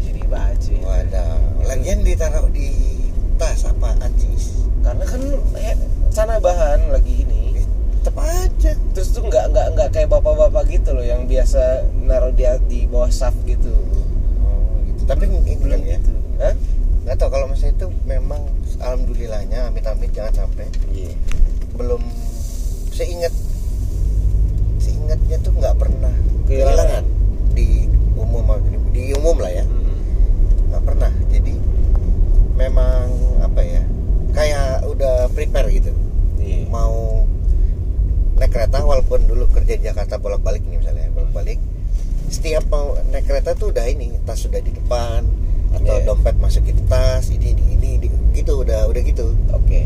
jadi 0.00 0.22
baju 0.30 0.70
itu. 0.70 0.86
wadah 0.86 1.34
lagian 1.70 2.02
ditaruh 2.02 2.50
di 2.50 2.74
tas 3.38 3.62
apa 3.62 3.94
anjis 4.02 4.58
karena 4.82 5.04
kan 5.06 5.22
eh, 5.54 5.76
sana 6.10 6.42
bahan 6.42 6.90
lagi 6.90 7.22
ini. 7.22 7.62
Tetep 8.00 8.16
aja. 8.16 8.72
Terus 8.96 9.08
tuh 9.12 9.22
nggak 9.28 9.52
nggak 9.54 9.66
nggak 9.76 9.88
kayak 9.94 10.08
bapak-bapak 10.10 10.66
gitu 10.66 10.96
loh 10.96 11.04
yang 11.04 11.28
biasa 11.30 11.86
naruh 12.00 12.32
dia 12.34 12.56
di 12.66 12.88
bawah 12.90 13.12
saf 13.12 13.36
gitu. 13.46 13.70
Oh 14.40 14.80
gitu. 14.88 15.04
Tapi 15.06 15.30
ini 15.30 15.54
belum 15.60 15.80
ya. 15.84 15.96
gitu. 16.00 16.12
Hah? 16.42 16.54
nggak 17.00 17.16
tahu 17.16 17.30
kalau 17.32 17.46
misalnya 17.48 17.74
itu 17.80 17.88
memang 18.04 18.42
alhamdulillahnya 18.80 19.70
amit-amit 19.70 20.10
jangan 20.10 20.44
sampai. 20.44 20.66
Iya. 20.90 21.14
belum 21.70 22.02
seingat 22.92 23.32
seingatnya 24.76 25.40
tuh 25.40 25.52
nggak 25.56 25.76
pernah 25.80 26.12
Kehilangan. 26.44 26.76
kehilangan 26.76 27.04
di 27.56 27.88
umum 28.18 28.44
di 28.92 29.02
umum 29.16 29.36
lah 29.38 29.52
ya. 29.52 29.64
Hmm. 29.64 29.96
nggak 30.72 30.82
pernah. 30.88 31.12
Jadi 31.28 31.52
memang 32.60 33.08
apa 33.40 33.60
ya 33.60 33.82
kayak 34.30 34.84
udah 34.86 35.14
prepare 35.30 35.68
gitu 35.70 35.92
Iya. 36.36 36.68
mau 36.68 37.24
naik 38.34 38.48
kereta 38.50 38.80
walaupun 38.80 39.24
dulu 39.24 39.44
kerja 39.50 39.76
di 39.76 39.84
Jakarta 39.84 40.16
bolak-balik 40.16 40.60
nih 40.62 40.78
misalnya 40.78 41.08
bolak-balik 41.10 41.60
setiap 42.26 42.64
mau 42.66 42.92
naik 43.06 43.24
kereta 43.24 43.52
tuh 43.52 43.68
udah 43.70 43.84
ini 43.84 44.16
tas 44.22 44.40
sudah 44.40 44.58
di 44.58 44.70
depan 44.70 45.24
atau 45.72 45.94
Iya. 45.94 46.06
dompet 46.06 46.36
masukin 46.36 46.76
tas 46.84 47.28
ini 47.28 47.52
ini 47.52 47.64
ini 47.74 47.90
di- 47.98 48.12
gitu 48.34 48.60
udah 48.60 48.86
udah 48.86 49.02
gitu 49.02 49.32
Oke. 49.50 49.84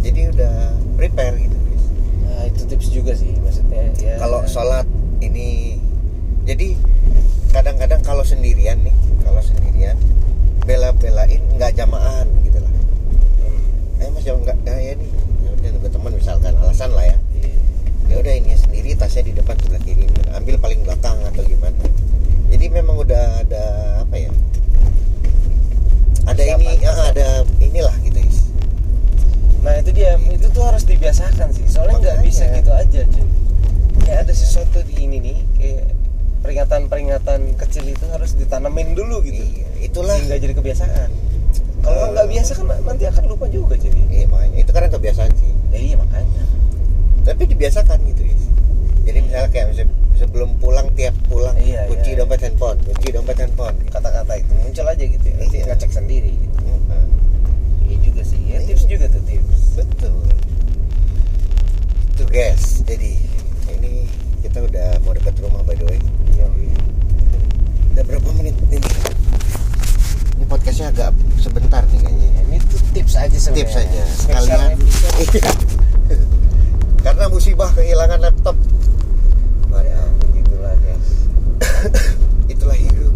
jadi 0.00 0.30
udah 0.30 0.54
prepare 0.94 1.38
gitu 1.38 1.54
guys. 1.54 1.84
Nah, 2.20 2.42
itu 2.44 2.60
tips 2.66 2.88
juga 2.88 3.12
sih 3.12 3.30
maksudnya 3.36 3.82
ya. 3.96 4.14
kalau 4.16 4.42
sholat 4.44 4.84
ini 5.20 5.78
jadi 6.42 6.74
kadang-kadang 7.48 8.00
kalau 8.00 8.22
sendirian 8.22 8.82
nih 8.82 8.94
nggak 11.82 11.98
jamaah 11.98 12.22
gitu 12.46 12.58
lah 12.62 12.72
Hmm. 13.42 13.98
eh 13.98 14.08
mas 14.14 14.22
jangan 14.22 14.40
nggak 14.46 14.58
ya, 14.62 14.74
ya 14.78 14.92
nih 14.94 15.10
ya 15.42 15.50
udah 15.50 15.68
nunggu 15.74 15.88
teman 15.90 16.12
misalkan 16.14 16.52
alasan 16.54 16.90
lah 16.94 17.04
ya 17.04 17.16
ya 18.06 18.14
udah 18.18 18.32
ini 18.38 18.54
sendiri 18.54 18.94
tasnya 18.94 19.22
di 19.26 19.32
depan 19.34 19.58
sebelah 19.58 19.82
kiri 19.82 20.06
ambil 20.30 20.54
paling 20.62 20.80
belakang 20.86 21.18
atau 21.26 21.42
gimana 21.42 21.74
jadi 22.46 22.64
memang 22.70 23.02
udah 23.02 23.24
ada 23.42 23.64
apa 24.06 24.14
ya 24.14 24.30
ada 26.22 26.38
ini 26.38 26.70
Persiapan. 26.78 26.94
ah, 26.94 27.06
ada 27.10 27.26
inilah 27.58 27.96
gitu 28.06 28.20
is 28.22 28.38
Nah 29.62 29.78
itu 29.78 29.94
dia, 29.94 30.18
itu 30.18 30.50
tuh 30.50 30.66
harus 30.66 30.82
dibiasakan 30.82 31.54
sih. 31.54 31.62
Soalnya 31.70 32.02
nggak 32.02 32.18
bisa 32.26 32.50
gitu 32.50 32.74
aja 32.74 33.06
cuy. 33.06 33.22
Kayak 34.02 34.26
ada 34.26 34.34
sesuatu 34.34 34.82
di 34.82 35.06
ini 35.06 35.22
nih, 35.22 35.38
kayak 35.54 35.86
peringatan-peringatan 36.42 37.54
kecil 37.54 37.86
itu 37.86 38.02
harus 38.10 38.34
ditanamin 38.34 38.98
dulu 38.98 39.22
gitu. 39.22 39.38
Iya, 39.38 39.86
itulah 39.86 40.18
Sehingga 40.18 40.42
jadi 40.42 40.54
kebiasaan. 40.58 41.10
Biasa 42.42 42.52
kan 42.52 42.66
nanti 42.82 43.04
akan 43.06 43.24
lupa 43.24 43.46
juga 43.46 43.74
jadi. 43.76 44.02
iya 44.10 44.26
makanya 44.26 44.56
itu 44.58 44.70
karena 44.70 44.88
kebiasaan 44.88 45.30
sih 45.32 45.50
Ya, 45.70 45.78
iya 45.80 45.94
makanya. 45.94 46.42
tapi 47.22 47.42
dibiasakan 47.46 47.98
gitu 48.04 48.22
is 48.24 48.42
jadi 49.02 49.18
misalnya 49.20 49.48
kayak 49.48 49.66
sebelum 50.12 50.58
pulang 50.58 50.90
tiap 50.92 51.14
pulang 51.24 51.54
Iya, 51.54 51.86
kunci 51.86 52.12
iya. 52.12 52.18
dompet 52.18 52.40
handphone 52.40 52.78
kunci 52.80 53.08
dompet 53.08 53.36
handphone 53.36 53.74
Kata-kata 53.88 54.32
itu 54.36 54.52
muncul 54.56 54.86
aja 54.86 55.04
gitu 55.04 55.22
ya. 55.24 55.34
Nanti 55.36 55.56
Iya. 55.56 55.64
ngecek 55.68 55.90
sendiri 55.92 56.30
gitu. 56.32 56.58
Mm-mm. 56.60 57.06
Iya 57.84 57.96
juga 58.00 58.22
sih. 58.22 58.40
Ya 58.42 58.58
Iya. 58.58 58.66
tips 58.68 58.84
juga 58.84 59.06
tuh 59.06 59.22
tips. 59.22 59.60
betul 59.72 60.14
tuh 62.12 62.26
guys 62.28 62.64
jadi 62.82 63.16
ini 63.72 64.04
kita 64.40 64.58
udah 64.60 65.00
mau 65.00 65.12
dekat 65.12 65.34
rumah 65.38 65.62
by 65.62 65.72
the 65.72 65.86
way 65.86 65.98
Iya, 66.28 66.46
iya. 66.60 66.76
udah 67.92 68.02
berapa 68.04 68.28
menit 68.34 68.54
ini 68.64 68.78
podcastnya 70.52 70.92
agak 70.92 71.10
sebentar 71.40 71.80
nih 71.88 71.96
kayaknya 72.04 72.28
Ini 72.44 72.56
tuh 72.68 72.80
tips 72.92 73.14
aja 73.16 73.38
sebenarnya. 73.40 73.64
tips 73.64 73.74
aja 73.80 74.02
sekalian. 74.20 74.68
Iya. 75.22 75.52
karena 77.00 77.24
musibah 77.32 77.72
kehilangan 77.72 78.20
laptop 78.20 78.56
Ya, 79.72 80.00
begitulah 80.20 80.74
guys. 80.84 81.08
itulah 82.52 82.76
hidup 82.76 83.14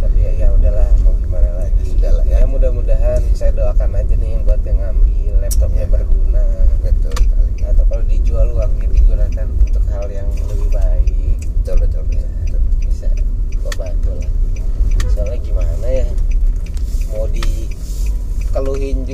tapi 0.00 0.18
ya, 0.24 0.32
ya 0.32 0.48
udahlah 0.56 0.88
mau 1.04 1.12
gimana 1.20 1.50
lagi 1.60 1.82
Sudahlah, 1.92 2.24
ya. 2.24 2.40
ya 2.40 2.48
mudah-mudahan 2.48 3.20
saya 3.36 3.52
doakan 3.52 4.00
aja 4.00 4.14
nih 4.16 4.28
yang 4.32 4.42
buat 4.48 4.60
yang 4.64 4.78
ngambil 4.80 5.34
laptopnya 5.44 5.84
Ya. 5.84 5.92
berguna 5.92 6.44
betul 6.80 7.14
sekali 7.20 7.52
atau 7.68 7.84
kalau 7.84 8.04
dijual 8.08 8.48
uangnya 8.56 8.88
digunakan 8.90 9.46
untuk 9.60 9.84
hal 9.92 10.06
yang 10.08 10.28
lebih 10.48 10.68
baik 10.72 11.36
betul 11.60 11.76
betul, 11.84 12.02
ya, 12.10 12.24
betul. 12.48 12.60
bisa 12.88 13.08
membantu 13.60 14.10
lah 14.18 14.30
soalnya 15.12 15.38
gimana 15.44 15.86
ya 15.88 16.06
mau 17.12 17.26
di 17.28 17.44
keluhin 18.50 19.04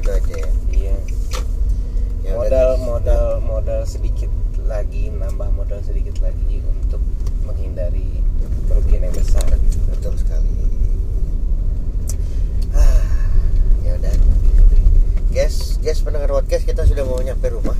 itu 0.00 0.10
aja 0.10 0.34
ya 0.36 0.50
iya 0.72 0.96
Ya 2.20 2.36
udah, 2.36 2.40
modal 2.40 2.68
guys. 2.70 2.82
modal 2.86 3.26
modal 3.42 3.80
sedikit 3.84 4.30
lagi 4.64 5.10
nambah 5.10 5.50
modal 5.52 5.80
sedikit 5.82 6.14
lagi 6.22 6.62
untuk 6.62 7.02
menghindari 7.42 8.22
kerugian 8.70 9.02
yang 9.06 9.14
besar 9.14 9.42
gitu. 9.50 9.78
betul 9.90 10.14
sekali 10.14 10.46
ah 12.70 13.02
ya 13.82 13.98
udah 13.98 14.14
guys 15.34 15.76
guys 15.82 16.00
pendengar 16.00 16.29
podcast 16.40 16.64
kita 16.64 16.88
sudah 16.88 17.04
mau 17.04 17.20
nyampe 17.20 17.52
rumah. 17.52 17.76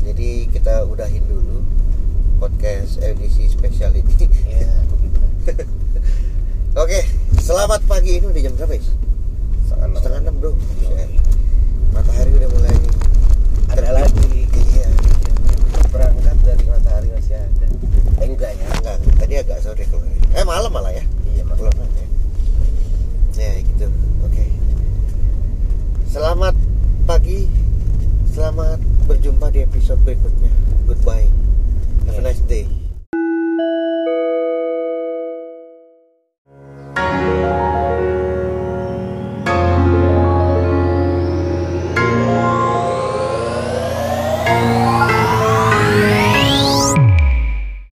Jadi 0.00 0.48
kita 0.48 0.88
udahin 0.88 1.20
dulu 1.28 1.60
podcast 2.40 2.96
edisi 3.04 3.44
spesial 3.44 3.92
ini. 3.92 4.24
Ya 4.48 4.72
oke 6.80 7.00
selamat 7.44 7.84
pagi. 7.84 8.24
Ini 8.24 8.24
udah 8.24 8.40
jam 8.40 8.56
berapa 8.56 8.72
ya 8.72 8.80
setengah 9.68 10.00
setengah 10.00 10.20
enam 10.24 10.34
bro. 10.40 10.56
Iya. 10.80 11.04
matahari 11.92 12.30
udah 12.40 12.48
mulai 12.56 12.72
ada 13.68 13.90
lagi. 14.00 14.48
Iya. 14.48 14.88
Berangkat 15.92 16.36
dari 16.40 16.64
matahari 16.72 17.08
masih 17.12 17.36
ada. 17.36 17.66
Eh, 18.24 18.26
enggak 18.32 18.52
ya 18.56 18.64
enggak. 18.80 18.96
Tadi 19.20 19.34
agak 19.44 19.60
sore 19.60 19.84
keluar 19.84 20.08
eh 20.08 20.44
malam 20.48 20.72
malah 20.72 20.96
ya. 20.96 21.04
Iya 21.36 21.44
mas 21.44 21.60
belum 21.60 21.76
ya. 21.76 22.06
Ya 23.36 23.52
gitu. 23.60 23.92
Oke. 24.24 24.44
Selamat 26.08 26.56
pagi. 27.08 27.48
Selamat 28.36 28.76
berjumpa 29.08 29.48
di 29.48 29.64
episode 29.64 29.96
berikutnya. 30.04 30.52
Goodbye. 30.84 31.24
Have 32.04 32.20
a 32.20 32.22
nice 32.28 32.44
day 32.44 32.87